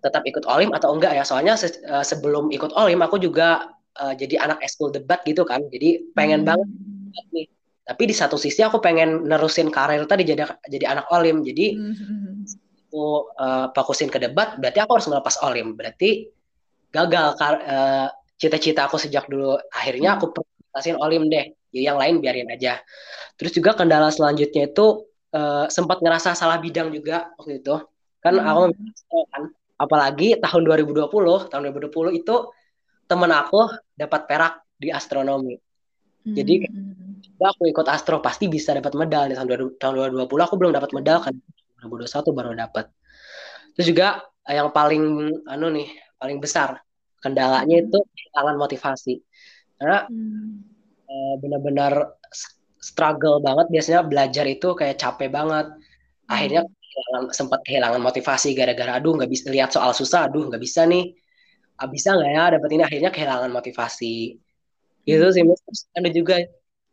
tetap 0.00 0.24
ikut 0.24 0.44
olim 0.48 0.72
atau 0.76 0.92
enggak 0.92 1.16
ya? 1.16 1.24
Soalnya 1.24 1.56
se 1.56 1.72
uh, 1.88 2.04
sebelum 2.04 2.52
ikut 2.52 2.72
olim 2.76 3.00
aku 3.04 3.20
juga 3.20 3.72
uh, 4.00 4.14
jadi 4.16 4.40
anak 4.40 4.64
eskul 4.64 4.92
debat 4.92 5.20
gitu 5.24 5.44
kan. 5.44 5.64
Jadi 5.68 6.12
pengen 6.12 6.44
hmm. 6.44 6.48
banget 6.48 6.68
nih. 7.32 7.48
Tapi 7.84 8.02
di 8.06 8.14
satu 8.14 8.38
sisi 8.38 8.62
aku 8.62 8.78
pengen 8.78 9.26
nerusin 9.26 9.66
karir 9.68 10.06
tadi 10.06 10.24
jadi 10.24 10.44
jadi 10.68 10.96
anak 10.96 11.08
olim. 11.12 11.44
Jadi 11.44 11.76
hmm. 11.76 12.88
aku 12.88 13.32
uh, 13.36 13.66
fokusin 13.76 14.08
ke 14.08 14.16
debat, 14.20 14.56
berarti 14.56 14.80
aku 14.80 14.92
harus 14.96 15.08
melepas 15.08 15.36
olim. 15.44 15.76
Berarti 15.76 16.32
gagal 16.90 17.36
uh, 17.38 18.08
cita-cita 18.40 18.88
aku 18.88 18.96
sejak 18.96 19.28
dulu. 19.28 19.60
Akhirnya 19.68 20.16
aku 20.16 20.32
presentasiin 20.32 20.96
olim 20.96 21.28
deh. 21.28 21.52
Jadi 21.70 21.84
yang 21.84 22.00
lain 22.00 22.24
biarin 22.24 22.48
aja. 22.48 22.80
Terus 23.36 23.52
juga 23.52 23.76
kendala 23.76 24.08
selanjutnya 24.08 24.72
itu 24.72 25.04
uh, 25.36 25.68
sempat 25.68 26.00
ngerasa 26.00 26.32
salah 26.32 26.56
bidang 26.56 26.88
juga 26.90 27.28
waktu 27.36 27.60
itu. 27.60 27.76
Kan 28.24 28.40
hmm. 28.40 28.48
aku 28.48 28.60
kan. 29.28 29.42
Apalagi 29.80 30.40
tahun 30.40 30.62
2020 30.64 31.52
tahun 31.52 31.62
2020 31.72 32.20
itu 32.20 32.36
temen 33.08 33.30
aku 33.32 33.68
dapat 33.94 34.24
perak 34.24 34.54
di 34.80 34.88
astronomi. 34.88 35.56
Hmm. 36.20 36.36
jadi 36.36 36.68
aku 37.40 37.72
ikut 37.72 37.88
astro 37.88 38.20
pasti 38.20 38.48
bisa 38.48 38.72
dapat 38.72 38.92
medal. 38.96 39.28
Di 39.28 39.36
tahun 39.36 40.16
2020 40.16 40.28
aku 40.28 40.54
belum 40.56 40.72
dapat 40.72 40.90
medal 40.96 41.20
kan. 41.20 41.36
2021 41.80 42.36
baru 42.36 42.52
dapat. 42.56 42.92
Terus 43.72 43.86
juga 43.88 44.20
yang 44.44 44.68
paling 44.68 45.32
anu 45.48 45.72
nih 45.72 45.88
paling 46.20 46.36
besar 46.36 46.76
kendalanya 47.20 47.76
itu 47.84 47.98
kehilangan 48.00 48.56
motivasi. 48.56 49.14
Karena 49.76 50.08
hmm. 50.08 50.50
uh, 51.08 51.34
benar-benar 51.40 51.92
struggle 52.80 53.38
banget. 53.44 53.66
Biasanya 53.68 54.00
belajar 54.08 54.44
itu 54.48 54.72
kayak 54.74 54.96
capek 54.96 55.28
banget. 55.30 55.66
Akhirnya 56.26 56.64
kehilangan, 56.66 57.22
sempat 57.36 57.60
kehilangan 57.68 58.00
motivasi 58.02 58.56
gara-gara 58.56 58.98
aduh 58.98 59.14
nggak 59.16 59.30
bisa 59.30 59.46
lihat 59.52 59.70
soal 59.70 59.92
susah. 59.92 60.26
Aduh 60.26 60.48
nggak 60.48 60.62
bisa 60.62 60.88
nih. 60.88 61.12
Ah, 61.80 61.88
bisa 61.88 62.12
nggak 62.12 62.30
ya 62.32 62.44
dapat 62.56 62.70
ini 62.76 62.82
akhirnya 62.84 63.10
kehilangan 63.12 63.50
motivasi. 63.52 64.36
Gitu 65.04 65.26
sih 65.32 65.42
mas. 65.44 65.60
Ada 65.96 66.08
juga 66.12 66.36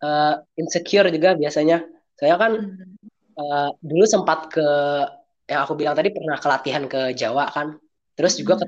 uh, 0.04 0.34
insecure 0.60 1.08
juga 1.12 1.36
biasanya. 1.36 1.84
Saya 2.18 2.36
kan 2.40 2.52
uh, 3.38 3.70
dulu 3.80 4.06
sempat 4.08 4.52
ke 4.52 4.68
yang 5.48 5.64
aku 5.64 5.80
bilang 5.80 5.96
tadi 5.96 6.12
pernah 6.12 6.38
kelatihan 6.40 6.84
ke 6.88 7.16
Jawa 7.16 7.48
kan. 7.52 7.80
Terus 8.18 8.36
juga 8.42 8.60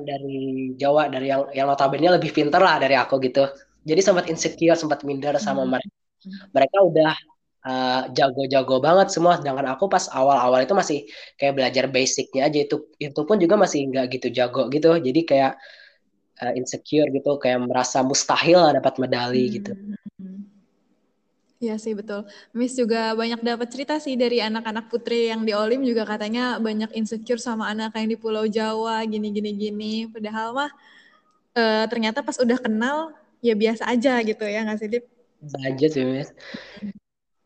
hmm. 0.00 0.06
dari 0.08 0.40
Jawa 0.78 1.02
dari 1.12 1.26
yang 1.28 1.42
yang 1.52 1.66
notabene 1.68 2.08
lebih 2.16 2.30
pinter 2.32 2.60
lah 2.62 2.80
dari 2.80 2.96
aku 2.96 3.20
gitu. 3.20 3.44
Jadi 3.82 4.00
sempat 4.00 4.30
insecure 4.30 4.78
sempat 4.78 5.02
minder 5.02 5.34
sama 5.42 5.66
mereka. 5.66 5.92
Mereka 6.54 6.76
udah 6.86 7.12
uh, 7.66 8.02
jago-jago 8.14 8.78
banget 8.78 9.10
semua. 9.10 9.36
Sedangkan 9.42 9.74
aku 9.74 9.90
pas 9.90 10.06
awal-awal 10.14 10.62
itu 10.62 10.74
masih 10.74 10.98
kayak 11.34 11.54
belajar 11.58 11.84
basicnya 11.90 12.46
aja. 12.46 12.58
Itu 12.62 12.94
itu 13.02 13.20
pun 13.26 13.36
juga 13.42 13.58
masih 13.58 13.90
nggak 13.90 14.06
gitu 14.18 14.28
jago 14.30 14.70
gitu. 14.70 14.96
Jadi 15.02 15.20
kayak 15.26 15.58
uh, 16.42 16.52
insecure 16.54 17.10
gitu. 17.10 17.36
Kayak 17.42 17.66
merasa 17.66 18.06
mustahil 18.06 18.58
lah 18.62 18.72
dapat 18.78 18.94
medali 19.02 19.50
hmm. 19.50 19.54
gitu 19.58 19.72
Iya 21.62 21.78
sih 21.78 21.94
betul. 21.94 22.26
Miss 22.58 22.74
juga 22.74 23.14
banyak 23.14 23.38
dapat 23.38 23.70
cerita 23.70 23.94
sih 24.02 24.18
dari 24.18 24.42
anak-anak 24.42 24.90
putri 24.90 25.30
yang 25.30 25.46
di 25.46 25.54
Olim 25.54 25.86
juga 25.86 26.02
katanya 26.02 26.58
banyak 26.58 26.90
insecure 26.98 27.38
sama 27.38 27.70
anak 27.70 27.94
yang 27.94 28.10
di 28.10 28.18
Pulau 28.18 28.50
Jawa 28.50 29.06
gini-gini 29.06 29.54
gini. 29.54 29.94
Padahal 30.10 30.58
mah 30.58 30.70
uh, 31.54 31.86
ternyata 31.86 32.26
pas 32.26 32.34
udah 32.42 32.58
kenal 32.58 33.14
ya 33.38 33.54
biasa 33.54 33.86
aja 33.86 34.18
gitu 34.26 34.42
ya 34.42 34.66
nggak 34.66 34.78
sih 34.82 34.90
Dip? 34.90 35.06
Biasa 35.38 35.56
aja 35.62 35.86
sih 35.86 36.02
Miss. 36.02 36.34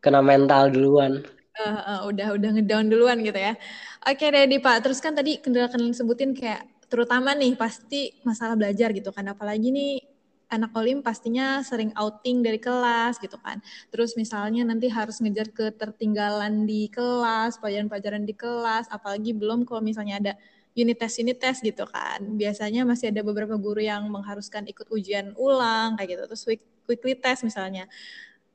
Kena 0.01 0.25
mental 0.25 0.73
duluan. 0.73 1.21
Uh, 1.53 1.77
uh, 1.77 1.99
udah 2.09 2.41
udah 2.41 2.49
ngedown 2.57 2.89
duluan 2.89 3.21
gitu 3.21 3.37
ya. 3.37 3.53
Oke 4.01 4.33
deh 4.33 4.49
Pak. 4.49 4.81
Terus 4.81 4.97
kan 4.97 5.13
tadi 5.13 5.37
kendala 5.37 5.69
kalian 5.69 5.93
sebutin 5.93 6.33
kayak 6.33 6.65
terutama 6.89 7.37
nih 7.37 7.53
pasti 7.53 8.17
masalah 8.25 8.57
belajar 8.57 8.89
gitu 8.97 9.13
kan. 9.13 9.29
Apalagi 9.29 9.69
nih 9.69 10.16
anak 10.47 10.71
olim 10.79 11.03
pastinya 11.03 11.59
sering 11.59 11.91
outing 11.95 12.39
dari 12.39 12.59
kelas 12.59 13.19
gitu 13.19 13.35
kan. 13.43 13.59
Terus 13.91 14.15
misalnya 14.15 14.63
nanti 14.63 14.87
harus 14.87 15.19
ngejar 15.19 15.51
ketertinggalan 15.51 16.63
di 16.63 16.87
kelas, 16.87 17.59
pelajaran-pelajaran 17.59 18.23
di 18.23 18.35
kelas, 18.35 18.87
apalagi 18.87 19.35
belum 19.35 19.67
kalau 19.67 19.83
misalnya 19.83 20.15
ada 20.23 20.33
unit 20.77 20.95
test 20.95 21.19
unit 21.19 21.37
test 21.41 21.59
gitu 21.65 21.83
kan. 21.89 22.23
Biasanya 22.39 22.87
masih 22.87 23.11
ada 23.11 23.25
beberapa 23.25 23.59
guru 23.59 23.83
yang 23.83 24.07
mengharuskan 24.07 24.69
ikut 24.71 24.87
ujian 24.93 25.35
ulang 25.35 25.99
kayak 25.99 26.15
gitu. 26.15 26.23
Terus 26.31 26.43
weekly 26.87 27.13
test 27.19 27.43
misalnya. 27.43 27.89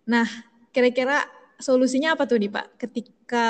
Nah, 0.09 0.25
kira-kira 0.73 1.29
solusinya 1.63 2.19
apa 2.19 2.27
tuh 2.27 2.37
nih 2.43 2.51
Pak 2.51 2.67
ketika 2.77 3.49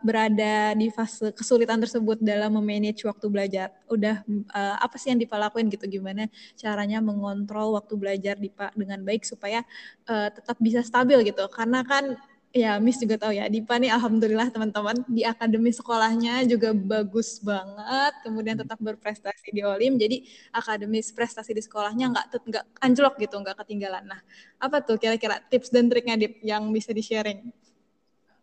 berada 0.00 0.72
di 0.78 0.88
fase 0.88 1.34
kesulitan 1.34 1.82
tersebut 1.82 2.22
dalam 2.22 2.54
memanage 2.54 3.02
waktu 3.04 3.26
belajar? 3.26 3.74
Udah 3.90 4.22
uh, 4.54 4.76
apa 4.78 4.96
sih 4.96 5.10
yang 5.10 5.18
Dipa 5.18 5.36
lakuin 5.36 5.66
gitu? 5.66 5.84
Gimana 5.90 6.30
caranya 6.54 7.02
mengontrol 7.02 7.74
waktu 7.74 7.94
belajar 7.98 8.38
Dipa 8.38 8.70
dengan 8.78 9.02
baik 9.02 9.26
supaya 9.26 9.66
uh, 10.06 10.30
tetap 10.30 10.56
bisa 10.62 10.80
stabil 10.86 11.20
gitu? 11.26 11.44
Karena 11.50 11.82
kan 11.82 12.14
ya 12.50 12.82
Miss 12.82 12.98
juga 12.98 13.14
tahu 13.14 13.38
ya 13.38 13.46
Dipa 13.46 13.78
nih 13.78 13.94
alhamdulillah 13.94 14.50
teman-teman 14.50 15.06
di 15.06 15.22
akademi 15.22 15.70
sekolahnya 15.70 16.42
juga 16.50 16.74
bagus 16.74 17.38
banget 17.38 18.12
kemudian 18.26 18.58
tetap 18.58 18.78
berprestasi 18.82 19.54
di 19.54 19.62
Olim 19.62 19.94
jadi 19.94 20.26
akademi 20.50 20.98
prestasi 20.98 21.54
di 21.54 21.62
sekolahnya 21.62 22.10
nggak 22.10 22.26
nggak 22.50 22.64
anjlok 22.82 23.14
gitu 23.22 23.38
nggak 23.38 23.54
ketinggalan 23.62 24.02
nah 24.02 24.20
apa 24.58 24.82
tuh 24.82 24.98
kira-kira 24.98 25.38
tips 25.46 25.70
dan 25.70 25.86
triknya 25.86 26.18
Dip 26.18 26.42
yang 26.42 26.68
bisa 26.74 26.90
di 26.90 27.02
sharing 27.02 27.54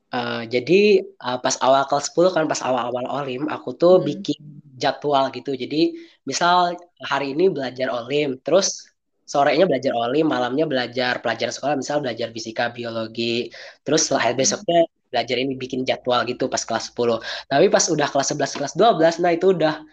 Uh, 0.07 0.47
jadi 0.47 1.03
uh, 1.19 1.35
pas 1.35 1.59
awal 1.59 1.83
kelas 1.83 2.15
10 2.15 2.31
kan 2.31 2.45
pas 2.47 2.63
awal-awal 2.63 3.11
Olim 3.11 3.43
aku 3.51 3.75
tuh 3.75 3.99
hmm. 3.99 4.07
bikin 4.07 4.39
jadwal 4.79 5.27
gitu. 5.35 5.51
Jadi 5.51 5.99
misal 6.23 6.79
hari 7.03 7.35
ini 7.35 7.51
belajar 7.51 7.91
Olim, 7.91 8.39
terus 8.39 8.87
sorenya 9.27 9.67
belajar 9.67 9.91
olim, 9.91 10.31
malamnya 10.31 10.63
belajar 10.63 11.19
pelajaran 11.19 11.51
sekolah, 11.51 11.75
misal 11.75 11.99
belajar 11.99 12.31
fisika, 12.31 12.71
biologi, 12.71 13.51
terus 13.83 14.07
setelah 14.07 14.31
hmm. 14.31 14.39
besoknya 14.39 14.79
belajar 15.11 15.35
ini 15.35 15.53
bikin 15.59 15.83
jadwal 15.83 16.23
gitu 16.23 16.47
pas 16.47 16.63
kelas 16.63 16.95
10. 16.95 17.19
Tapi 17.51 17.65
pas 17.67 17.83
udah 17.91 18.07
kelas 18.07 18.27
11, 18.31 18.59
kelas 18.63 18.73
12, 18.79 19.23
nah 19.23 19.31
itu 19.35 19.51
udah 19.51 19.83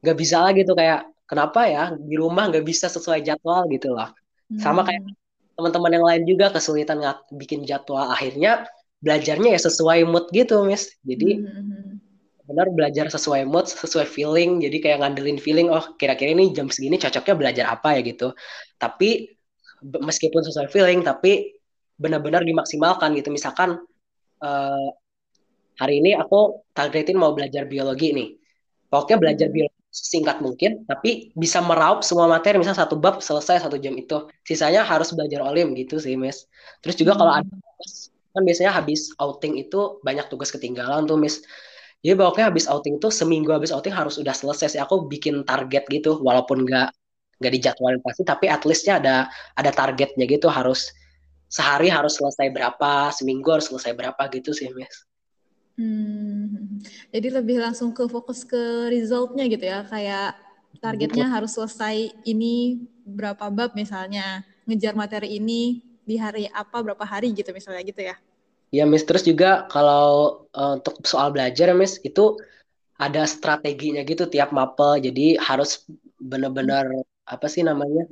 nggak 0.00 0.16
bisa 0.16 0.40
lagi 0.40 0.64
tuh 0.64 0.72
kayak 0.72 1.04
kenapa 1.28 1.60
ya 1.68 1.84
di 1.92 2.16
rumah 2.16 2.48
nggak 2.48 2.64
bisa 2.64 2.88
sesuai 2.88 3.20
jadwal 3.20 3.68
gitu 3.68 3.92
loh. 3.92 4.08
Sama 4.56 4.82
kayak 4.88 5.04
hmm. 5.04 5.14
teman-teman 5.60 5.90
yang 6.00 6.06
lain 6.08 6.22
juga 6.24 6.48
kesulitan 6.48 7.04
bikin 7.36 7.68
jadwal 7.68 8.08
akhirnya 8.08 8.64
belajarnya 9.04 9.56
ya 9.56 9.60
sesuai 9.60 10.08
mood 10.08 10.32
gitu, 10.32 10.64
Miss. 10.64 10.96
Jadi 11.04 11.44
hmm. 11.44 11.99
Benar 12.50 12.66
belajar 12.74 13.06
sesuai 13.06 13.46
mood, 13.46 13.70
sesuai 13.70 14.10
feeling. 14.10 14.58
Jadi 14.58 14.82
kayak 14.82 14.98
ngandelin 15.06 15.38
feeling, 15.38 15.70
oh 15.70 15.94
kira-kira 15.94 16.34
ini 16.34 16.50
jam 16.50 16.66
segini 16.66 16.98
cocoknya 16.98 17.34
belajar 17.38 17.64
apa 17.70 17.94
ya 17.94 18.00
gitu. 18.02 18.34
Tapi 18.74 19.30
meskipun 19.86 20.42
sesuai 20.42 20.66
feeling, 20.74 21.06
tapi 21.06 21.54
benar-benar 21.94 22.42
dimaksimalkan 22.42 23.14
gitu. 23.14 23.30
Misalkan 23.30 23.78
uh, 24.42 24.88
hari 25.78 26.02
ini 26.02 26.18
aku 26.18 26.66
targetin 26.74 27.14
mau 27.14 27.30
belajar 27.30 27.70
biologi 27.70 28.10
nih. 28.10 28.28
Pokoknya 28.90 29.16
belajar 29.22 29.46
hmm. 29.48 29.54
biologi 29.54 29.78
singkat 29.90 30.42
mungkin, 30.42 30.82
tapi 30.90 31.30
bisa 31.38 31.62
meraup 31.62 32.02
semua 32.02 32.26
materi. 32.26 32.58
Misal 32.58 32.74
satu 32.74 32.98
bab 32.98 33.22
selesai 33.22 33.62
satu 33.62 33.78
jam 33.78 33.94
itu. 33.94 34.26
Sisanya 34.42 34.82
harus 34.82 35.14
belajar 35.14 35.46
olim 35.46 35.70
gitu 35.78 36.02
sih, 36.02 36.18
Miss. 36.18 36.50
Terus 36.82 36.98
juga 36.98 37.14
kalau 37.14 37.30
hmm. 37.30 37.40
ada 37.46 37.54
kan 38.30 38.46
biasanya 38.46 38.70
habis 38.70 39.10
outing 39.18 39.58
itu 39.58 39.98
banyak 40.06 40.26
tugas 40.30 40.54
ketinggalan 40.54 41.06
tuh, 41.06 41.18
Miss 41.18 41.42
jadi 42.00 42.16
pokoknya 42.16 42.48
habis 42.48 42.64
outing 42.64 42.96
itu 42.96 43.08
seminggu 43.12 43.52
habis 43.52 43.68
outing 43.76 43.92
harus 43.92 44.16
udah 44.16 44.32
selesai 44.32 44.72
sih. 44.72 44.80
Aku 44.80 45.04
bikin 45.04 45.44
target 45.44 45.84
gitu, 45.92 46.16
walaupun 46.24 46.64
nggak 46.64 46.88
nggak 47.40 47.52
dijadwalin 47.56 48.00
pasti, 48.04 48.22
tapi 48.24 48.48
at 48.48 48.64
leastnya 48.64 49.00
ada 49.00 49.16
ada 49.56 49.70
targetnya 49.72 50.24
gitu 50.28 50.48
harus 50.48 50.92
sehari 51.50 51.92
harus 51.92 52.16
selesai 52.16 52.48
berapa, 52.52 53.12
seminggu 53.12 53.48
harus 53.52 53.68
selesai 53.68 53.92
berapa 53.92 54.22
gitu 54.32 54.56
sih, 54.56 54.72
Miss. 54.72 55.04
Hmm, 55.80 56.80
jadi 57.08 57.40
lebih 57.40 57.56
langsung 57.60 57.96
ke 57.96 58.04
fokus 58.08 58.44
ke 58.44 58.92
resultnya 58.92 59.48
gitu 59.48 59.64
ya, 59.64 59.84
kayak 59.88 60.36
targetnya 60.80 61.28
Betul. 61.28 61.34
harus 61.36 61.50
selesai 61.56 61.96
ini 62.28 62.84
berapa 63.04 63.48
bab 63.48 63.72
misalnya, 63.76 64.44
ngejar 64.68 64.92
materi 64.96 65.36
ini 65.40 65.80
di 66.04 66.16
hari 66.20 66.48
apa 66.52 66.80
berapa 66.84 67.04
hari 67.04 67.32
gitu 67.32 67.52
misalnya 67.52 67.80
gitu 67.84 68.04
ya. 68.04 68.16
Ya, 68.70 68.86
Miss. 68.86 69.02
Terus 69.02 69.26
juga 69.26 69.66
kalau 69.66 70.46
uh, 70.54 70.78
untuk 70.78 71.02
soal 71.02 71.34
belajar, 71.34 71.74
Miss, 71.74 71.98
itu 72.06 72.38
ada 73.00 73.26
strateginya 73.26 74.02
gitu 74.06 74.30
tiap 74.30 74.54
mapel. 74.54 75.02
Jadi 75.02 75.34
harus 75.40 75.82
benar-benar 76.20 76.86
apa 77.26 77.46
sih 77.50 77.62
namanya? 77.66 78.06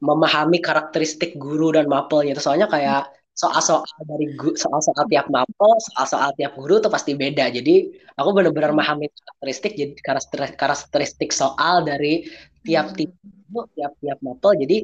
memahami 0.00 0.58
karakteristik 0.64 1.36
guru 1.36 1.76
dan 1.76 1.84
mapelnya. 1.84 2.32
Itu 2.32 2.40
soalnya 2.40 2.66
kayak 2.72 3.12
soal-soal 3.36 3.84
dari 4.04 4.32
soal-soal 4.56 5.04
tiap 5.08 5.28
mapel, 5.32 5.70
soal-soal 5.92 6.32
tiap 6.36 6.56
guru 6.56 6.80
tuh 6.80 6.88
pasti 6.92 7.12
beda. 7.16 7.52
Jadi 7.52 7.88
aku 8.16 8.28
benar-benar 8.32 8.72
memahami 8.72 9.12
karakteristik 9.12 9.76
jadi 9.76 9.92
karakteristik 10.56 11.30
soal 11.30 11.84
dari 11.84 12.24
tiap 12.64 12.96
tiap 12.96 13.12
tiap 13.76 13.92
tiap 14.00 14.18
mapel. 14.24 14.52
Jadi 14.56 14.76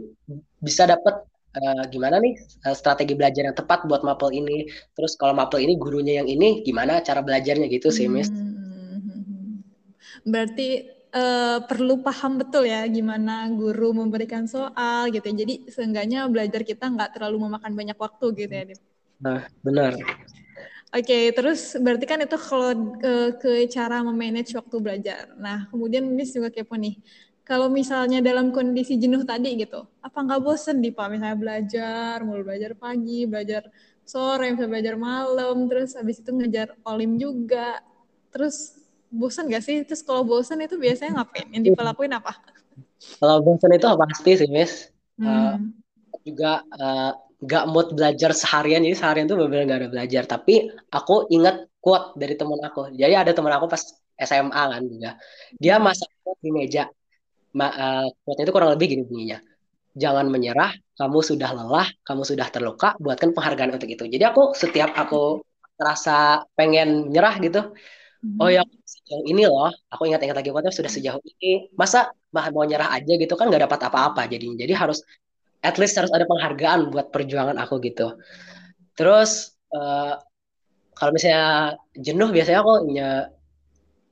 bisa 0.60 0.84
dapat 0.84 1.24
uh, 1.56 1.84
gimana 1.88 2.20
nih 2.20 2.36
uh, 2.68 2.76
strategi 2.76 3.16
belajar 3.16 3.48
yang 3.48 3.56
tepat 3.56 3.88
buat 3.88 4.04
mapel 4.04 4.32
ini. 4.36 4.68
Terus 4.92 5.16
kalau 5.16 5.32
mapel 5.32 5.64
ini 5.64 5.74
gurunya 5.80 6.20
yang 6.22 6.28
ini, 6.28 6.60
gimana 6.62 7.00
cara 7.00 7.24
belajarnya 7.24 7.66
gitu 7.72 7.88
sih, 7.88 8.06
Miss. 8.06 8.28
Hmm. 8.28 9.64
Berarti 10.26 10.84
uh, 11.16 11.58
perlu 11.64 12.04
paham 12.04 12.36
betul 12.36 12.68
ya 12.68 12.84
gimana 12.86 13.48
guru 13.50 13.96
memberikan 13.96 14.44
soal 14.44 15.08
gitu. 15.10 15.24
Ya. 15.32 15.46
Jadi 15.46 15.54
seenggaknya 15.72 16.28
belajar 16.28 16.60
kita 16.62 16.92
nggak 16.92 17.16
terlalu 17.16 17.48
memakan 17.48 17.72
banyak 17.72 17.96
waktu 17.96 18.26
gitu 18.36 18.52
ya, 18.52 18.64
Dip. 18.68 18.80
Nah, 19.16 19.40
benar. 19.64 19.96
Oke, 20.94 21.02
okay, 21.12 21.24
terus 21.34 21.74
berarti 21.76 22.06
kan 22.08 22.22
itu 22.22 22.38
kalau 22.38 22.96
ke, 22.96 23.14
ke 23.42 23.52
cara 23.68 24.00
memanage 24.06 24.54
waktu 24.54 24.76
belajar. 24.78 25.34
Nah, 25.36 25.66
kemudian 25.68 26.06
Miss 26.08 26.32
juga 26.32 26.48
kepo 26.48 26.78
nih 26.78 26.96
kalau 27.46 27.70
misalnya 27.70 28.18
dalam 28.18 28.50
kondisi 28.50 28.98
jenuh 28.98 29.22
tadi 29.22 29.54
gitu, 29.54 29.86
apa 30.02 30.18
nggak 30.18 30.42
bosen 30.42 30.82
di 30.82 30.90
Pak 30.90 31.06
misalnya 31.14 31.38
belajar, 31.38 32.16
mulai 32.26 32.42
belajar 32.42 32.72
pagi, 32.74 33.22
belajar 33.22 33.70
sore, 34.02 34.50
misalnya 34.50 34.72
belajar 34.74 34.94
malam, 34.98 35.56
terus 35.70 35.94
habis 35.94 36.18
itu 36.18 36.34
ngejar 36.34 36.74
olim 36.82 37.14
juga, 37.14 37.78
terus 38.34 38.74
bosan 39.14 39.46
gak 39.46 39.62
sih? 39.62 39.86
Terus 39.86 40.02
kalau 40.02 40.26
bosan 40.26 40.58
itu 40.58 40.74
biasanya 40.74 41.22
ngapain? 41.22 41.46
Yang 41.54 41.62
dipelakuin 41.70 42.18
apa? 42.18 42.34
Kalau 43.22 43.38
bosan 43.46 43.70
itu 43.78 43.86
pasti 43.94 44.32
sih, 44.42 44.50
Miss. 44.50 44.90
Hmm. 45.16 45.30
Uh, 45.30 45.56
juga 46.26 46.66
uh, 46.74 47.14
nggak 47.36 47.64
mood 47.70 47.94
belajar 47.94 48.34
seharian 48.34 48.82
jadi 48.82 48.96
seharian 48.98 49.30
tuh 49.30 49.38
benar-benar 49.38 49.64
nggak 49.68 49.80
ada 49.80 49.90
belajar 49.92 50.22
tapi 50.26 50.66
aku 50.90 51.30
ingat 51.30 51.70
quote 51.78 52.16
dari 52.18 52.34
teman 52.34 52.58
aku 52.64 52.90
jadi 52.96 53.22
ada 53.22 53.30
teman 53.36 53.52
aku 53.54 53.70
pas 53.70 53.84
SMA 54.16 54.62
kan 54.72 54.82
juga 54.82 55.10
dia 55.60 55.76
masak 55.76 56.08
di 56.40 56.50
meja 56.50 56.88
Ma, 57.56 57.66
uh, 57.72 58.06
quote 58.22 58.40
itu 58.44 58.52
kurang 58.52 58.70
lebih 58.74 58.86
gini 58.92 59.02
bunyinya. 59.08 59.38
Jangan 59.96 60.26
menyerah 60.28 60.70
kamu 61.00 61.18
sudah 61.24 61.50
lelah 61.56 61.88
kamu 62.04 62.22
sudah 62.30 62.46
terluka 62.52 62.88
buatkan 63.00 63.32
penghargaan 63.32 63.72
untuk 63.76 63.88
itu. 63.88 64.04
Jadi 64.04 64.24
aku 64.28 64.52
setiap 64.52 64.92
aku 64.92 65.40
terasa 65.76 66.44
pengen 66.56 67.12
menyerah 67.12 67.36
gitu 67.36 67.60
hmm. 68.24 68.40
oh 68.40 68.48
ya 68.48 68.64
sejauh 68.64 69.28
ini 69.28 69.44
loh 69.44 69.68
aku 69.92 70.08
ingat-ingat 70.08 70.36
lagi 70.40 70.48
quote 70.48 70.72
sudah 70.72 70.88
sejauh 70.88 71.20
ini 71.20 71.68
masa 71.76 72.08
mau 72.32 72.64
nyerah 72.64 72.96
aja 72.96 73.12
gitu 73.12 73.36
kan 73.36 73.52
nggak 73.52 73.68
dapat 73.68 73.80
apa-apa 73.92 74.24
jadi 74.24 74.56
jadi 74.56 74.72
harus 74.72 75.04
at 75.66 75.76
least 75.82 75.98
harus 75.98 76.12
ada 76.14 76.22
penghargaan 76.30 76.94
buat 76.94 77.10
perjuangan 77.10 77.58
aku 77.58 77.82
gitu. 77.82 78.14
Terus 78.94 79.58
uh, 79.74 80.14
kalau 80.96 81.10
misalnya 81.10 81.76
jenuh 81.98 82.30
biasanya 82.30 82.62
aku 82.62 82.72
punya 82.86 83.08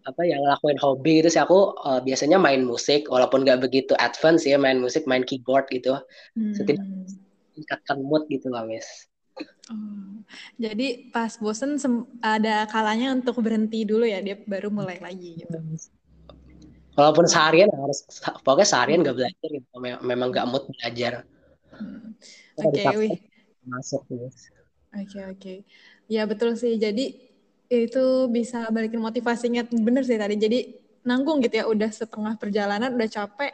apa 0.04 0.20
ya 0.24 0.36
ngelakuin 0.36 0.78
hobi 0.80 1.20
gitu 1.20 1.28
sih 1.32 1.40
aku 1.40 1.72
uh, 1.80 2.00
biasanya 2.04 2.36
main 2.36 2.64
musik 2.64 3.08
walaupun 3.08 3.44
nggak 3.44 3.64
begitu 3.64 3.96
advance 3.96 4.44
ya 4.44 4.60
main 4.60 4.80
musik 4.80 5.08
main 5.08 5.24
keyboard 5.24 5.64
gitu 5.72 5.96
hmm. 6.36 6.52
setidaknya 6.52 7.08
meningkatkan 7.54 7.98
mood 8.04 8.28
gitu 8.28 8.52
lah 8.52 8.68
mis 8.68 8.84
oh. 9.72 10.20
jadi 10.60 11.08
pas 11.08 11.34
bosen 11.40 11.80
ada 12.20 12.68
kalanya 12.68 13.16
untuk 13.16 13.40
berhenti 13.40 13.88
dulu 13.88 14.04
ya 14.04 14.20
dia 14.20 14.36
baru 14.44 14.68
mulai 14.68 15.00
lagi 15.00 15.40
gitu 15.40 15.56
walaupun 16.94 17.24
seharian 17.24 17.72
harus 17.72 18.04
pokoknya 18.44 18.68
seharian 18.68 19.00
nggak 19.00 19.16
belajar 19.16 19.48
gitu 19.50 19.74
memang 20.04 20.28
nggak 20.30 20.46
mood 20.46 20.68
belajar 20.68 21.24
Hmm. 21.74 22.14
Oke, 22.62 22.86
okay, 22.86 23.10
masuk 23.66 24.02
Oke, 24.06 24.30
okay, 24.94 25.00
oke. 25.02 25.22
Okay. 25.42 25.58
Ya 26.06 26.22
betul 26.28 26.54
sih. 26.54 26.78
Jadi 26.78 27.33
itu 27.68 28.28
bisa 28.28 28.68
balikin 28.68 29.00
motivasinya 29.00 29.64
bener 29.68 30.04
sih 30.04 30.18
tadi. 30.20 30.36
Jadi 30.36 30.58
nanggung 31.04 31.44
gitu 31.44 31.60
ya 31.60 31.66
udah 31.68 31.90
setengah 31.92 32.34
perjalanan 32.40 32.96
udah 32.96 33.08
capek 33.08 33.52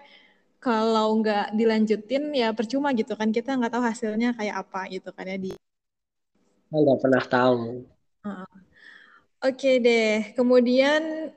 kalau 0.62 1.19
nggak 1.19 1.57
dilanjutin 1.59 2.31
ya 2.31 2.55
percuma 2.55 2.95
gitu 2.95 3.19
kan 3.19 3.35
kita 3.35 3.59
nggak 3.59 3.75
tahu 3.75 3.83
hasilnya 3.83 4.38
kayak 4.38 4.62
apa 4.62 4.87
gitu 4.93 5.11
kan 5.11 5.26
ya 5.26 5.37
di 5.37 5.50
nggak 6.71 7.00
pernah 7.02 7.25
tahu 7.26 7.83
uh. 8.23 8.47
oke 9.43 9.57
okay 9.59 9.83
deh 9.83 10.31
kemudian 10.38 11.35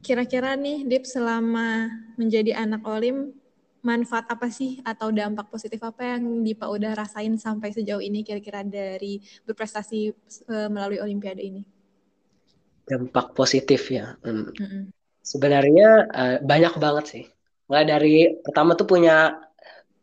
kira-kira 0.00 0.56
nih 0.56 0.88
Dip 0.88 1.04
selama 1.04 1.92
menjadi 2.16 2.56
anak 2.56 2.80
olim 2.88 3.36
manfaat 3.84 4.26
apa 4.32 4.48
sih 4.48 4.80
atau 4.82 5.12
dampak 5.12 5.52
positif 5.52 5.78
apa 5.84 6.16
yang 6.16 6.42
Dipa 6.42 6.66
udah 6.66 6.96
rasain 6.98 7.36
sampai 7.36 7.70
sejauh 7.70 8.02
ini 8.02 8.26
kira-kira 8.26 8.66
dari 8.66 9.22
berprestasi 9.46 10.10
uh, 10.50 10.68
melalui 10.68 10.98
Olimpiade 10.98 11.40
ini? 11.40 11.62
Dampak 12.88 13.36
positif 13.36 13.92
ya. 13.92 14.16
Hmm. 14.24 14.50
Mm 14.52 14.66
-mm. 14.66 14.82
Sebenarnya 15.20 15.88
uh, 16.08 16.36
banyak 16.40 16.74
banget 16.80 17.04
sih. 17.04 17.24
Mulai 17.68 17.84
dari 17.84 18.14
pertama 18.40 18.72
tuh 18.72 18.88
punya 18.88 19.36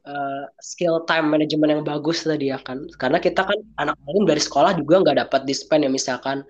uh, 0.05 0.43
skill 0.61 1.01
time 1.09 1.33
management 1.33 1.81
yang 1.81 1.83
bagus 1.83 2.21
tadi 2.21 2.53
ya 2.53 2.61
kan. 2.61 2.85
Karena 3.01 3.17
kita 3.17 3.41
kan 3.41 3.57
anak 3.81 3.97
anak 4.05 4.25
dari 4.29 4.41
sekolah 4.41 4.77
juga 4.77 5.01
nggak 5.01 5.17
dapat 5.25 5.41
dispen 5.49 5.81
ya 5.81 5.89
misalkan 5.89 6.45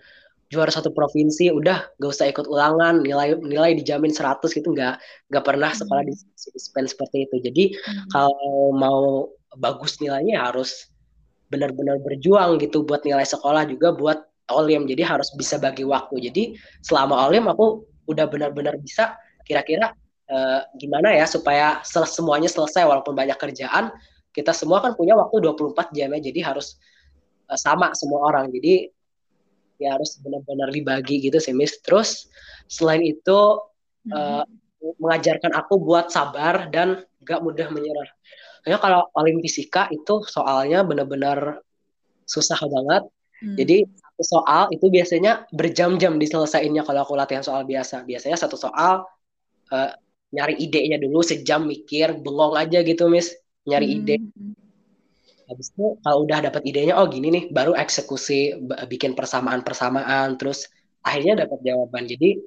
juara 0.54 0.70
satu 0.70 0.94
provinsi 0.94 1.50
udah 1.50 1.98
gak 1.98 2.12
usah 2.12 2.30
ikut 2.30 2.46
ulangan 2.46 3.02
nilai 3.02 3.34
nilai 3.42 3.74
dijamin 3.82 4.14
100 4.14 4.46
gitu 4.54 4.78
nggak 4.78 5.02
nggak 5.34 5.44
pernah 5.44 5.74
sekolah 5.74 6.06
di 6.06 6.14
dispen 6.54 6.86
seperti 6.86 7.26
itu 7.26 7.36
jadi 7.42 7.64
hmm. 7.74 8.08
kalau 8.14 8.70
mau 8.78 9.34
bagus 9.58 9.98
nilainya 9.98 10.46
harus 10.46 10.94
benar-benar 11.50 11.98
berjuang 12.02 12.62
gitu 12.62 12.86
buat 12.86 13.02
nilai 13.06 13.26
sekolah 13.26 13.66
juga 13.66 13.94
buat 13.98 14.22
olim 14.52 14.86
jadi 14.86 15.06
harus 15.06 15.34
bisa 15.34 15.58
bagi 15.58 15.82
waktu 15.88 16.30
jadi 16.30 16.44
selama 16.86 17.30
olim 17.30 17.50
aku 17.50 17.86
udah 18.06 18.30
benar-benar 18.30 18.78
bisa 18.78 19.18
kira-kira 19.46 19.94
uh, 20.30 20.62
gimana 20.78 21.14
ya 21.14 21.26
supaya 21.26 21.82
sel 21.82 22.06
semuanya 22.06 22.50
selesai 22.50 22.86
walaupun 22.86 23.18
banyak 23.18 23.38
kerjaan 23.38 23.90
kita 24.36 24.52
semua 24.54 24.84
kan 24.84 24.94
punya 24.94 25.16
waktu 25.18 25.42
24 25.42 25.96
jam 25.96 26.14
ya 26.14 26.20
jadi 26.22 26.40
harus 26.54 26.78
uh, 27.50 27.58
sama 27.58 27.94
semua 27.98 28.30
orang 28.30 28.54
jadi 28.54 28.94
ya 29.80 29.96
harus 29.96 30.20
benar-benar 30.24 30.72
dibagi 30.72 31.20
gitu 31.24 31.38
sih 31.40 31.52
Miss. 31.52 31.80
Terus 31.84 32.32
selain 32.68 33.04
itu 33.04 33.40
hmm. 34.08 34.14
uh, 34.14 34.46
mengajarkan 35.02 35.52
aku 35.56 35.82
buat 35.82 36.14
sabar 36.14 36.70
dan 36.70 37.04
gak 37.26 37.42
mudah 37.42 37.68
menyerah. 37.74 38.10
Karena 38.62 38.78
kalau 38.82 39.02
olimpisika 39.14 39.90
itu 39.94 40.26
soalnya 40.26 40.82
benar-benar 40.82 41.62
susah 42.26 42.58
banget. 42.66 43.04
Hmm. 43.44 43.56
Jadi 43.60 43.84
satu 43.88 44.24
soal 44.24 44.64
itu 44.72 44.88
biasanya 44.88 45.48
berjam-jam 45.52 46.16
diselesaikannya 46.16 46.84
kalau 46.88 47.02
aku 47.04 47.14
latihan 47.20 47.44
soal 47.44 47.68
biasa. 47.68 48.08
Biasanya 48.08 48.38
satu 48.40 48.56
soal 48.56 49.04
uh, 49.72 49.92
nyari 50.32 50.56
idenya 50.60 51.00
dulu 51.00 51.24
sejam 51.24 51.68
mikir, 51.68 52.16
bengong 52.20 52.56
aja 52.56 52.80
gitu, 52.84 53.12
Miss. 53.12 53.36
Nyari 53.68 53.88
hmm. 53.88 53.98
ide 54.00 54.16
habis 55.46 55.70
itu 55.70 55.98
kalau 56.02 56.26
udah 56.26 56.40
dapat 56.42 56.62
idenya 56.66 56.98
oh 56.98 57.06
gini 57.06 57.30
nih 57.30 57.44
baru 57.54 57.78
eksekusi 57.78 58.66
bikin 58.90 59.14
persamaan-persamaan 59.14 60.42
terus 60.42 60.70
akhirnya 61.06 61.46
dapat 61.46 61.62
jawaban 61.62 62.10
jadi 62.10 62.42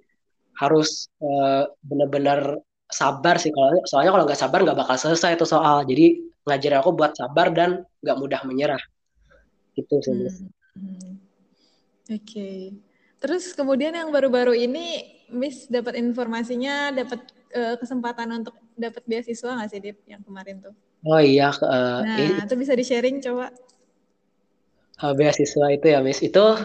harus 0.58 1.06
uh, 1.22 1.70
benar-benar 1.86 2.58
sabar 2.90 3.38
sih 3.38 3.54
kalau 3.54 3.78
soalnya 3.86 4.10
kalau 4.10 4.24
nggak 4.26 4.40
sabar 4.40 4.58
nggak 4.66 4.78
bakal 4.78 4.96
selesai 4.98 5.38
itu 5.38 5.46
soal 5.46 5.86
jadi 5.86 6.18
ngajarin 6.42 6.80
aku 6.82 6.90
buat 6.96 7.14
sabar 7.14 7.54
dan 7.54 7.86
nggak 8.02 8.16
mudah 8.18 8.40
menyerah 8.42 8.82
gitu 9.78 10.02
sih 10.02 10.10
hmm. 10.10 10.50
Hmm. 10.78 11.12
oke 12.14 12.22
okay. 12.22 12.72
terus 13.18 13.50
kemudian 13.52 13.92
yang 13.92 14.14
baru-baru 14.14 14.54
ini 14.54 15.18
Miss 15.28 15.68
dapat 15.68 15.98
informasinya 15.98 16.94
dapat 16.94 17.20
uh, 17.52 17.76
kesempatan 17.76 18.30
untuk 18.32 18.54
dapat 18.78 19.02
beasiswa 19.04 19.58
nggak 19.58 19.68
sih 19.68 19.80
Dip 19.82 19.98
yang 20.08 20.22
kemarin 20.22 20.62
tuh 20.62 20.76
Oh 21.06 21.20
iya. 21.22 21.54
Uh, 21.62 22.02
nah, 22.02 22.18
ini, 22.18 22.42
itu 22.42 22.54
bisa 22.58 22.74
di-sharing 22.74 23.22
coba. 23.22 23.54
Uh, 24.98 25.14
beasiswa 25.14 25.66
itu 25.70 25.86
ya, 25.94 26.02
Miss. 26.02 26.18
Itu 26.18 26.58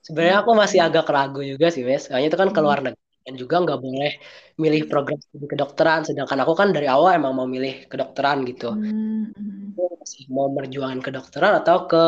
sebenarnya 0.00 0.40
aku 0.40 0.56
masih 0.56 0.80
agak 0.80 1.04
ragu 1.12 1.44
juga 1.44 1.68
sih, 1.68 1.84
Miss. 1.84 2.08
Soalnya 2.08 2.32
itu 2.32 2.38
kan 2.40 2.48
ke 2.48 2.60
luar 2.64 2.80
hmm. 2.80 2.86
negeri 2.92 3.09
dan 3.24 3.34
juga 3.36 3.60
nggak 3.60 3.80
boleh 3.80 4.12
milih 4.56 4.82
program 4.88 5.18
studi 5.20 5.46
kedokteran. 5.46 6.04
Sedangkan 6.08 6.40
aku 6.42 6.52
kan 6.56 6.72
dari 6.72 6.88
awal 6.88 7.16
emang 7.16 7.36
mau 7.36 7.48
milih 7.48 7.86
kedokteran 7.86 8.44
gitu. 8.48 8.72
Hmm. 8.72 9.72
masih 10.00 10.32
mau 10.32 10.48
merjuangkan 10.48 11.04
kedokteran 11.04 11.60
atau 11.60 11.84
ke 11.84 12.04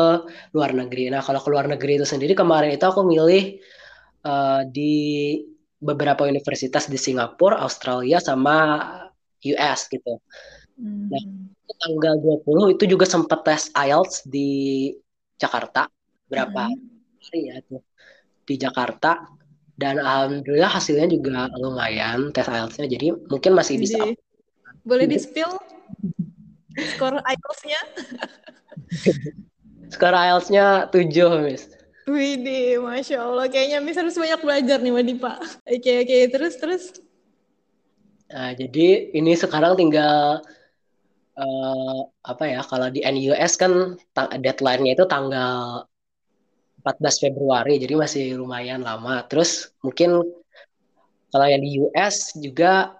luar 0.57 0.73
negeri. 0.73 1.13
Nah, 1.13 1.21
kalau 1.21 1.37
ke 1.37 1.49
luar 1.53 1.69
negeri 1.69 2.01
itu 2.01 2.07
sendiri 2.09 2.33
kemarin 2.33 2.73
itu 2.73 2.81
aku 2.81 3.05
milih 3.05 3.61
uh, 4.25 4.65
di 4.65 5.37
beberapa 5.77 6.25
universitas 6.25 6.89
di 6.89 6.97
Singapura, 6.97 7.61
Australia, 7.61 8.17
sama 8.17 8.57
US 9.45 9.79
gitu. 9.93 10.17
Hmm. 10.81 11.13
Nah, 11.13 11.23
tanggal 11.85 12.17
20 12.17 12.73
itu 12.79 12.83
juga 12.89 13.05
sempat 13.05 13.45
tes 13.45 13.69
IELTS 13.77 14.25
di 14.25 14.89
Jakarta. 15.37 15.85
Berapa 16.25 16.65
hmm. 16.65 17.21
hari 17.21 17.41
ya 17.53 17.61
tuh 17.61 17.85
di 18.43 18.55
Jakarta 18.57 19.42
dan 19.83 19.99
alhamdulillah 19.99 20.71
hasilnya 20.71 21.11
juga 21.11 21.51
lumayan 21.59 22.31
tes 22.31 22.47
IELTS-nya. 22.47 22.87
Jadi 22.87 23.11
mungkin 23.27 23.51
masih 23.51 23.75
bisa. 23.75 23.99
Boleh 24.87 25.03
di-spill 25.03 25.51
skor 26.95 27.19
IELTS-nya? 27.19 27.81
skor 29.93 30.15
IELTS-nya 30.15 30.87
7, 30.87 31.43
Miss. 31.43 31.67
Widih, 32.07 32.79
Masya 32.79 33.19
Allah. 33.19 33.51
Kayaknya 33.51 33.79
Miss 33.83 33.99
harus 33.99 34.15
banyak 34.15 34.39
belajar 34.39 34.79
nih, 34.79 35.19
Pak. 35.19 35.37
Oke, 35.67 35.83
okay, 35.83 35.95
oke. 35.99 36.07
Okay. 36.07 36.21
Terus, 36.31 36.53
terus? 36.55 36.83
Nah, 38.31 38.55
jadi 38.55 39.11
ini 39.11 39.35
sekarang 39.35 39.75
tinggal 39.75 40.39
uh, 41.37 41.99
apa 42.23 42.43
ya 42.47 42.61
kalau 42.65 42.87
di 42.89 43.03
NUS 43.03 43.59
kan 43.59 43.99
deadline-nya 44.15 44.97
itu 44.97 45.05
tanggal 45.05 45.85
14 46.83 47.23
Februari 47.23 47.79
jadi 47.79 47.95
masih 47.95 48.37
lumayan 48.37 48.83
lama 48.83 49.23
terus 49.25 49.71
mungkin 49.79 50.19
kalau 51.33 51.47
yang 51.49 51.63
di 51.63 51.81
US 51.81 52.35
juga 52.37 52.93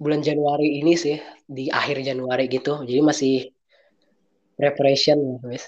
bulan 0.00 0.24
Januari 0.24 0.80
ini 0.80 0.96
sih 0.98 1.20
di 1.44 1.68
akhir 1.68 2.02
Januari 2.02 2.48
gitu 2.48 2.82
jadi 2.82 3.04
masih 3.04 3.52
preparation 4.58 5.38
Miss. 5.46 5.62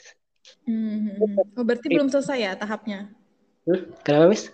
Hmm, 0.66 1.14
oh, 1.54 1.62
berarti 1.62 1.86
belum 1.86 2.10
selesai 2.10 2.38
ya 2.42 2.52
tahapnya? 2.58 3.06
Hmm, 3.68 3.86
kenapa 4.02 4.26
Miss? 4.34 4.50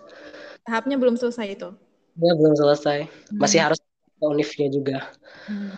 Tahapnya 0.61 0.93
belum 1.01 1.17
selesai 1.17 1.57
itu? 1.57 1.69
Ya 2.21 2.33
belum 2.37 2.53
selesai, 2.53 3.09
masih 3.33 3.59
hmm. 3.61 3.65
harus 3.65 3.79
univnya 4.21 4.67
juga. 4.69 4.97
Hmm 5.49 5.73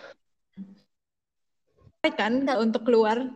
kan 2.07 2.47
untuk 2.55 2.87
keluar? 2.87 3.27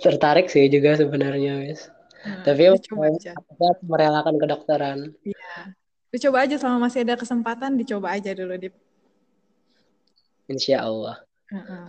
Tertarik 0.00 0.48
sih 0.48 0.64
juga 0.72 0.96
sebenarnya, 0.96 1.60
Miss. 1.60 1.92
Nah, 2.18 2.42
Tapi 2.42 2.62
coba 2.90 3.14
aja. 3.14 3.32
merelakan 3.86 4.34
kedokteran. 4.40 4.98
Iya. 5.22 5.78
Dicoba 6.08 6.48
aja 6.48 6.56
selama 6.56 6.88
masih 6.88 7.04
ada 7.04 7.20
kesempatan, 7.20 7.76
dicoba 7.76 8.16
aja 8.16 8.32
dulu, 8.32 8.56
Dip. 8.56 8.74
Insya 10.48 10.88
Allah. 10.88 11.20
Uh 11.52 11.60
-uh. 11.60 11.86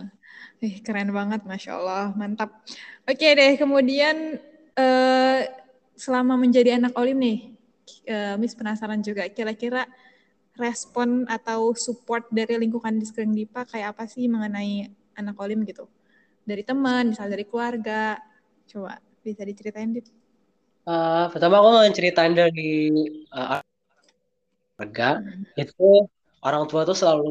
Eh, 0.60 0.84
keren 0.84 1.08
banget, 1.08 1.40
Masya 1.48 1.72
Allah. 1.80 2.04
Mantap. 2.12 2.52
Oke 3.08 3.32
deh, 3.32 3.56
kemudian 3.56 4.36
uh, 4.76 5.40
selama 5.96 6.36
menjadi 6.36 6.76
anak 6.76 6.92
olim 7.00 7.16
nih, 7.16 7.38
uh, 8.12 8.34
Miss 8.36 8.52
penasaran 8.52 9.00
juga, 9.00 9.24
kira-kira 9.32 9.88
respon 10.60 11.24
atau 11.24 11.72
support 11.72 12.28
dari 12.28 12.60
lingkungan 12.60 13.00
di 13.00 13.08
sekeliling 13.08 13.32
Dipa 13.32 13.64
kayak 13.64 13.96
apa 13.96 14.04
sih 14.04 14.28
mengenai 14.28 14.92
anak 15.16 15.40
olim 15.40 15.64
gitu? 15.64 15.88
Dari 16.44 16.60
teman, 16.60 17.16
misal 17.16 17.32
dari 17.32 17.48
keluarga. 17.48 18.20
Coba 18.68 19.00
bisa 19.24 19.48
diceritain, 19.48 19.96
Dip. 19.96 20.19
Uh, 20.90 21.30
pertama 21.30 21.62
aku 21.62 21.68
mau 21.70 21.86
ceritain 21.94 22.34
dari 22.34 22.90
uh, 23.30 23.62
keluarga 24.74 25.22
hmm. 25.22 25.62
itu 25.62 26.10
orang 26.42 26.64
tua 26.66 26.82
tuh 26.88 26.96
selalu 26.98 27.30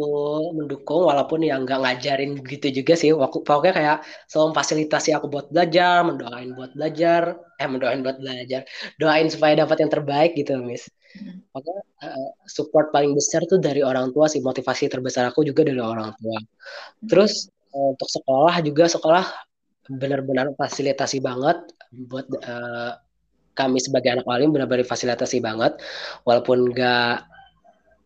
mendukung 0.56 1.04
walaupun 1.04 1.44
ya 1.44 1.60
nggak 1.60 1.82
ngajarin 1.84 2.40
gitu 2.46 2.68
juga 2.72 2.94
sih 2.96 3.12
waktu 3.12 3.44
pokoknya 3.44 3.74
kayak 3.76 3.98
selalu 4.32 4.54
memfasilitasi 4.54 5.10
aku 5.18 5.28
buat 5.34 5.52
belajar 5.52 6.08
mendoain 6.08 6.50
buat 6.56 6.72
belajar 6.78 7.22
eh 7.60 7.68
mendoain 7.68 8.00
buat 8.06 8.18
belajar 8.22 8.62
doain 9.02 9.28
supaya 9.28 9.60
dapat 9.66 9.78
yang 9.84 9.92
terbaik 9.92 10.32
gitu 10.40 10.62
miss 10.64 10.88
hmm. 11.20 11.52
pokoknya 11.52 11.84
uh, 12.06 12.30
support 12.48 12.96
paling 12.96 13.12
besar 13.12 13.44
tuh 13.50 13.60
dari 13.60 13.84
orang 13.84 14.16
tua 14.16 14.32
sih 14.32 14.40
motivasi 14.40 14.88
terbesar 14.88 15.28
aku 15.36 15.44
juga 15.44 15.68
dari 15.68 15.84
orang 15.84 16.16
tua 16.16 16.38
hmm. 16.40 17.12
terus 17.12 17.52
uh, 17.76 17.92
untuk 17.92 18.08
sekolah 18.08 18.56
juga 18.64 18.88
sekolah 18.88 19.26
benar-benar 19.90 20.54
fasilitasi 20.56 21.20
banget 21.20 21.58
buat 21.90 22.30
uh, 22.46 22.94
kami 23.60 23.84
sebagai 23.84 24.16
anak 24.16 24.28
alim 24.32 24.56
benar-benar 24.56 24.88
fasilitasi 24.88 25.44
banget 25.44 25.76
walaupun 26.24 26.72
nggak 26.72 27.28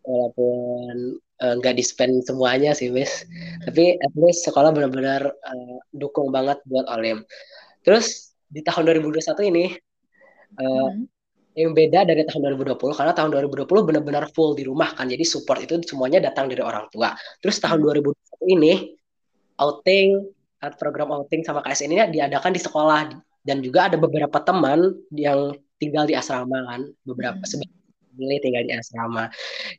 walaupun 0.04 1.16
eh, 1.40 1.54
nggak 1.58 1.74
uh, 1.74 1.78
di 1.78 1.84
spend 1.84 2.26
semuanya 2.26 2.76
sih 2.76 2.92
hmm. 2.92 3.70
tapi 3.70 3.96
at 4.02 4.12
least 4.18 4.44
sekolah 4.44 4.74
benar-benar 4.74 5.30
uh, 5.30 5.76
dukung 5.94 6.34
banget 6.34 6.58
buat 6.68 6.84
Olim 6.92 7.24
terus 7.86 8.36
di 8.50 8.60
tahun 8.60 8.90
2021 9.00 9.50
ini 9.50 9.64
uh, 10.60 10.92
hmm. 10.92 11.02
yang 11.56 11.72
beda 11.72 12.04
dari 12.04 12.26
tahun 12.28 12.58
2020 12.60 12.98
karena 12.98 13.12
tahun 13.16 13.30
2020 13.32 13.64
benar-benar 13.88 14.24
full 14.36 14.52
di 14.58 14.68
rumah 14.68 14.92
kan 14.92 15.08
jadi 15.08 15.24
support 15.24 15.64
itu 15.64 15.80
semuanya 15.88 16.20
datang 16.20 16.50
dari 16.50 16.60
orang 16.60 16.90
tua 16.92 17.16
terus 17.40 17.56
tahun 17.62 17.80
hmm. 17.80 18.04
2021 18.44 18.56
ini 18.60 18.72
outing 19.62 20.08
program 20.80 21.12
outing 21.12 21.44
sama 21.44 21.60
KSN 21.60 21.92
ini 21.92 22.02
diadakan 22.08 22.52
di 22.56 22.60
sekolah 22.60 23.00
dan 23.44 23.60
juga 23.60 23.92
ada 23.92 23.96
beberapa 24.00 24.40
teman 24.40 24.96
yang 25.12 25.54
tinggal 25.76 26.08
di 26.08 26.16
asrama 26.16 26.64
kan 26.64 26.80
beberapa 27.04 27.40
hmm 27.44 27.84
tinggal 28.16 28.62
di 28.62 28.72
asrama. 28.74 29.26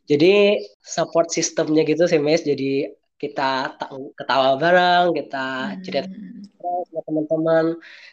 Jadi 0.07 0.59
support 0.83 1.31
sistemnya 1.31 1.87
gitu 1.87 2.03
sih 2.07 2.19
Mes. 2.19 2.43
Jadi 2.43 2.87
kita 3.15 3.79
ketawa 4.19 4.59
bareng, 4.59 5.15
kita 5.15 5.79
cerita 5.81 6.11
hmm. 6.11 6.51
sama 6.91 7.01
teman-teman. 7.07 7.65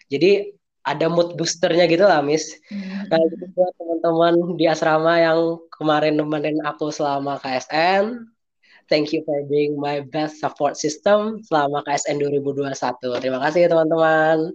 Jadi 0.07 0.55
ada 0.83 1.07
mood 1.07 1.39
boosternya 1.39 1.87
gitu 1.91 2.07
lah, 2.07 2.23
Miss. 2.23 2.59
Hmm. 2.71 3.07
Gitu 3.11 3.47
buat 3.55 3.75
teman-teman 3.79 4.35
di 4.59 4.65
asrama 4.71 5.19
yang 5.19 5.59
kemarin 5.75 6.19
nemenin 6.19 6.63
aku 6.63 6.95
selama 6.95 7.39
KSN. 7.43 8.31
Thank 8.91 9.15
you 9.15 9.25
for 9.25 9.41
being 9.47 9.79
my 9.79 10.05
best 10.05 10.43
support 10.43 10.77
system 10.77 11.41
selama 11.47 11.87
KSN 11.87 12.19
2021. 12.19 12.75
Terima 13.23 13.39
kasih 13.41 13.71
teman-teman. 13.71 14.53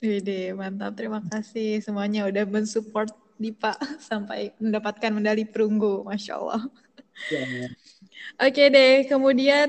Wede, 0.00 0.56
mantap. 0.56 0.96
Terima 0.96 1.20
kasih 1.20 1.84
semuanya 1.84 2.24
udah 2.24 2.48
mensupport 2.48 3.12
Dipa 3.36 3.76
sampai 4.08 4.56
mendapatkan 4.56 5.12
medali 5.12 5.44
perunggu, 5.44 6.04
masya 6.08 6.40
Allah. 6.40 6.64
Ya. 7.28 7.68
Oke 8.40 8.72
deh, 8.72 9.04
kemudian 9.04 9.68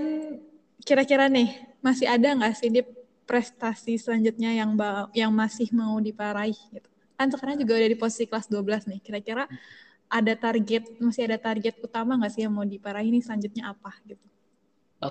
kira-kira 0.88 1.28
nih 1.28 1.52
masih 1.84 2.08
ada 2.08 2.32
nggak 2.32 2.56
sih 2.56 2.72
di 2.72 2.80
prestasi 3.28 4.00
selanjutnya 4.00 4.56
yang 4.56 4.76
yang 5.12 5.32
masih 5.36 5.68
mau 5.76 6.00
diparaih 6.00 6.56
gitu? 6.72 6.88
Kan 7.20 7.28
sekarang 7.32 7.60
juga 7.60 7.76
udah 7.80 7.90
di 7.92 8.00
posisi 8.00 8.24
kelas 8.28 8.48
12 8.48 8.88
nih. 8.88 9.00
Kira-kira 9.04 9.48
ada 10.12 10.34
target 10.36 11.00
masih 11.00 11.28
ada 11.28 11.40
target 11.40 11.76
utama 11.80 12.16
nggak 12.20 12.32
sih 12.32 12.44
yang 12.48 12.56
mau 12.56 12.68
diparahi 12.68 13.08
ini 13.12 13.20
selanjutnya 13.20 13.72
apa 13.72 13.92
gitu? 14.08 14.24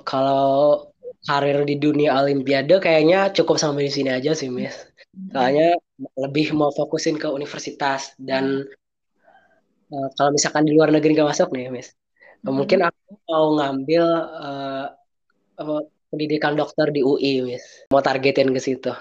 Kalau 0.04 0.88
karir 1.24 1.64
di 1.68 1.76
dunia 1.76 2.16
Olimpiade 2.16 2.80
kayaknya 2.80 3.32
cukup 3.32 3.60
sampai 3.60 3.88
di 3.88 3.92
sini 3.92 4.10
aja 4.12 4.32
sih, 4.32 4.48
Miss. 4.48 4.89
Hmm. 5.10 5.30
Soalnya 5.34 5.68
lebih 6.14 6.54
mau 6.54 6.70
fokusin 6.70 7.18
ke 7.18 7.26
universitas 7.26 8.14
dan 8.14 8.66
uh, 9.90 10.08
kalau 10.14 10.30
misalkan 10.30 10.62
di 10.62 10.72
luar 10.72 10.94
negeri 10.94 11.18
gak 11.18 11.30
masuk 11.34 11.50
nih, 11.50 11.70
Miss, 11.70 11.90
hmm. 12.46 12.54
mungkin 12.54 12.86
aku 12.86 13.18
mau 13.26 13.58
ngambil 13.58 14.04
uh, 14.38 14.86
pendidikan 16.10 16.54
dokter 16.54 16.90
di 16.94 17.02
UI, 17.02 17.42
Miss. 17.42 17.90
Mau 17.90 18.02
targetin 18.02 18.54
ke 18.54 18.60
situ. 18.62 18.92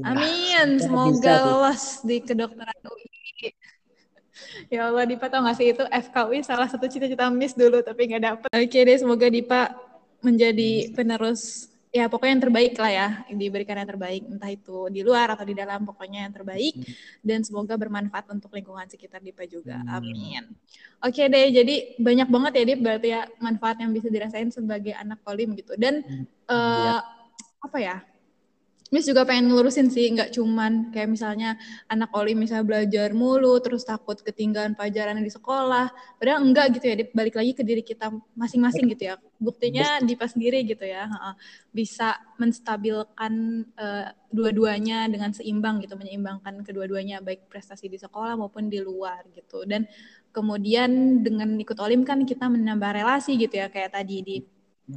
Amin, 0.00 0.80
semoga 0.80 1.44
lolos 1.44 2.00
di 2.02 2.24
kedokteran 2.24 2.80
UI. 2.88 3.52
Ya 4.72 4.88
Allah, 4.88 5.04
Dipa 5.04 5.28
tau 5.28 5.44
gak 5.44 5.60
sih 5.60 5.76
itu 5.76 5.84
FKUI 5.84 6.40
salah 6.40 6.66
satu 6.66 6.88
cita-cita 6.88 7.28
Miss 7.28 7.52
dulu 7.52 7.84
tapi 7.84 8.08
nggak 8.08 8.22
dapet. 8.24 8.48
Oke 8.50 8.78
deh, 8.82 8.96
semoga 8.96 9.28
Dipa 9.28 9.76
menjadi 10.24 10.94
penerus 10.96 11.71
ya 11.92 12.08
pokoknya 12.08 12.32
yang 12.34 12.44
terbaik 12.48 12.74
lah 12.80 12.92
ya. 12.92 13.08
Diberikan 13.28 13.76
yang 13.76 13.90
terbaik. 13.92 14.22
Entah 14.24 14.50
itu 14.50 14.88
di 14.88 15.04
luar 15.04 15.36
atau 15.36 15.44
di 15.44 15.52
dalam 15.52 15.84
pokoknya 15.84 16.26
yang 16.26 16.34
terbaik. 16.34 16.74
Hmm. 16.74 16.94
dan 17.22 17.44
semoga 17.44 17.76
bermanfaat 17.76 18.26
untuk 18.32 18.50
lingkungan 18.50 18.88
sekitar 18.88 19.20
Dipa 19.20 19.44
juga. 19.46 19.78
Hmm. 19.78 20.02
amin. 20.02 20.44
Oke 21.04 21.28
deh 21.28 21.52
jadi 21.52 22.00
banyak 22.00 22.28
banget 22.32 22.52
ya 22.58 22.64
Dip 22.72 22.80
berarti 22.80 23.08
ya 23.12 23.22
manfaat 23.38 23.76
yang 23.78 23.92
bisa 23.92 24.08
dirasain 24.08 24.48
sebagai 24.48 24.96
anak 24.96 25.20
kolim 25.22 25.52
gitu. 25.54 25.76
Dan 25.76 26.00
hmm. 26.02 26.24
uh, 26.48 26.98
apa 27.62 27.78
ya 27.78 28.02
Miss 28.92 29.08
juga 29.08 29.24
pengen 29.24 29.48
ngelurusin 29.48 29.88
sih, 29.88 30.12
nggak 30.12 30.36
cuman 30.36 30.92
kayak 30.92 31.08
misalnya 31.08 31.56
anak 31.88 32.12
oli 32.12 32.36
misalnya 32.36 32.68
belajar 32.68 33.16
mulu, 33.16 33.56
terus 33.64 33.88
takut 33.88 34.20
ketinggalan 34.20 34.76
pelajaran 34.76 35.16
di 35.16 35.32
sekolah. 35.32 35.88
Padahal 36.20 36.44
enggak 36.44 36.76
gitu 36.76 36.92
ya, 36.92 37.00
balik 37.16 37.40
lagi 37.40 37.56
ke 37.56 37.64
diri 37.64 37.80
kita 37.80 38.12
masing-masing 38.36 38.92
gitu 38.92 39.08
ya. 39.08 39.16
Buktinya 39.40 39.96
di 40.04 40.12
pas 40.12 40.28
sendiri 40.28 40.60
gitu 40.68 40.84
ya, 40.84 41.08
bisa 41.72 42.20
menstabilkan 42.36 43.64
uh, 43.80 44.12
dua-duanya 44.28 45.08
dengan 45.08 45.32
seimbang 45.32 45.80
gitu, 45.80 45.96
menyeimbangkan 45.96 46.60
kedua-duanya 46.60 47.24
baik 47.24 47.48
prestasi 47.48 47.88
di 47.88 47.96
sekolah 47.96 48.36
maupun 48.36 48.68
di 48.68 48.76
luar 48.84 49.24
gitu. 49.32 49.64
Dan 49.64 49.88
kemudian 50.36 51.24
dengan 51.24 51.56
ikut 51.56 51.80
olim 51.80 52.04
kan 52.04 52.28
kita 52.28 52.44
menambah 52.44 52.92
relasi 52.92 53.40
gitu 53.40 53.56
ya, 53.56 53.72
kayak 53.72 53.96
tadi 53.96 54.20
di 54.20 54.36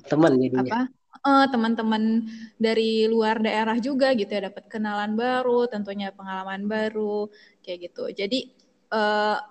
teman 0.08 0.38
jadinya. 0.39 0.63
Apa? 0.65 0.82
uh, 1.26 1.45
teman-teman 1.50 2.30
dari 2.62 3.10
luar 3.10 3.41
daerah 3.41 3.78
juga 3.82 4.13
gitu 4.13 4.30
ya 4.30 4.52
dapat 4.52 4.69
kenalan 4.69 5.17
baru, 5.17 5.65
tentunya 5.65 6.13
pengalaman 6.13 6.69
baru 6.69 7.30
kayak 7.65 7.91
gitu. 7.91 8.04
Jadi 8.13 8.39
uh, 8.93 9.41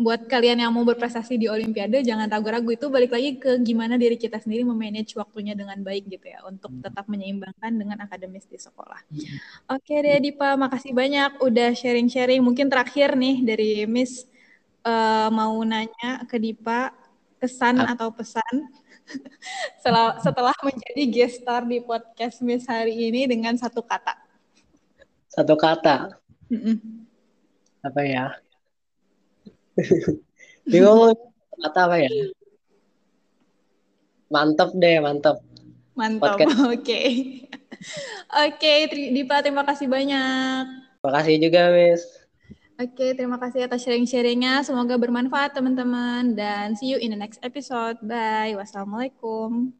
buat 0.00 0.24
kalian 0.32 0.64
yang 0.64 0.72
mau 0.72 0.80
berprestasi 0.80 1.36
di 1.36 1.44
Olimpiade 1.44 2.00
jangan 2.00 2.24
ragu-ragu 2.24 2.72
itu 2.72 2.88
balik 2.88 3.12
lagi 3.12 3.36
ke 3.36 3.60
gimana 3.60 4.00
diri 4.00 4.16
kita 4.16 4.40
sendiri 4.40 4.64
memanage 4.64 5.12
waktunya 5.12 5.52
dengan 5.52 5.76
baik 5.84 6.08
gitu 6.08 6.24
ya 6.24 6.40
untuk 6.48 6.72
hmm. 6.72 6.88
tetap 6.88 7.04
menyeimbangkan 7.04 7.72
dengan 7.76 8.00
akademis 8.00 8.48
di 8.48 8.56
sekolah. 8.56 8.96
Hmm. 9.12 9.76
Oke 9.76 10.00
deh 10.00 10.16
Dipa, 10.24 10.56
makasih 10.56 10.96
banyak 10.96 11.44
udah 11.44 11.76
sharing-sharing. 11.76 12.40
Mungkin 12.40 12.72
terakhir 12.72 13.12
nih 13.12 13.44
dari 13.44 13.70
Miss 13.84 14.24
uh, 14.88 15.28
mau 15.28 15.52
nanya 15.68 16.24
ke 16.24 16.40
Dipa 16.40 16.96
kesan 17.40 17.84
atau 17.84 18.12
pesan 18.12 18.68
setelah, 19.80 20.18
setelah 20.20 20.56
menjadi 20.62 21.02
guest 21.10 21.42
star 21.42 21.64
di 21.64 21.82
podcast 21.82 22.42
Miss 22.44 22.66
hari 22.66 22.94
ini 23.10 23.26
dengan 23.26 23.56
satu 23.56 23.82
kata. 23.82 24.14
Satu 25.30 25.54
kata. 25.54 26.18
Mm-mm. 26.50 27.06
Apa 27.80 28.00
ya? 28.02 28.26
Bingung 30.70 31.14
kata 31.62 31.80
apa 31.86 31.96
ya? 32.02 32.10
Mantap 34.30 34.70
deh, 34.78 34.98
mantap. 35.02 35.42
Mantap. 35.98 36.38
Oke. 36.74 37.00
Oke, 38.30 38.86
okay, 38.90 39.10
Dipa 39.10 39.40
terima 39.40 39.64
kasih 39.64 39.88
banyak. 39.88 40.64
Terima 41.00 41.12
kasih 41.16 41.34
juga, 41.40 41.72
Miss. 41.72 42.19
Oke, 42.80 43.12
terima 43.12 43.36
kasih 43.36 43.68
atas 43.68 43.84
sharing-sharingnya. 43.84 44.64
Semoga 44.64 44.96
bermanfaat 44.96 45.52
teman-teman 45.52 46.32
dan 46.32 46.72
see 46.72 46.88
you 46.88 46.96
in 46.96 47.12
the 47.12 47.20
next 47.20 47.36
episode. 47.44 48.00
Bye. 48.00 48.56
Wassalamualaikum. 48.56 49.79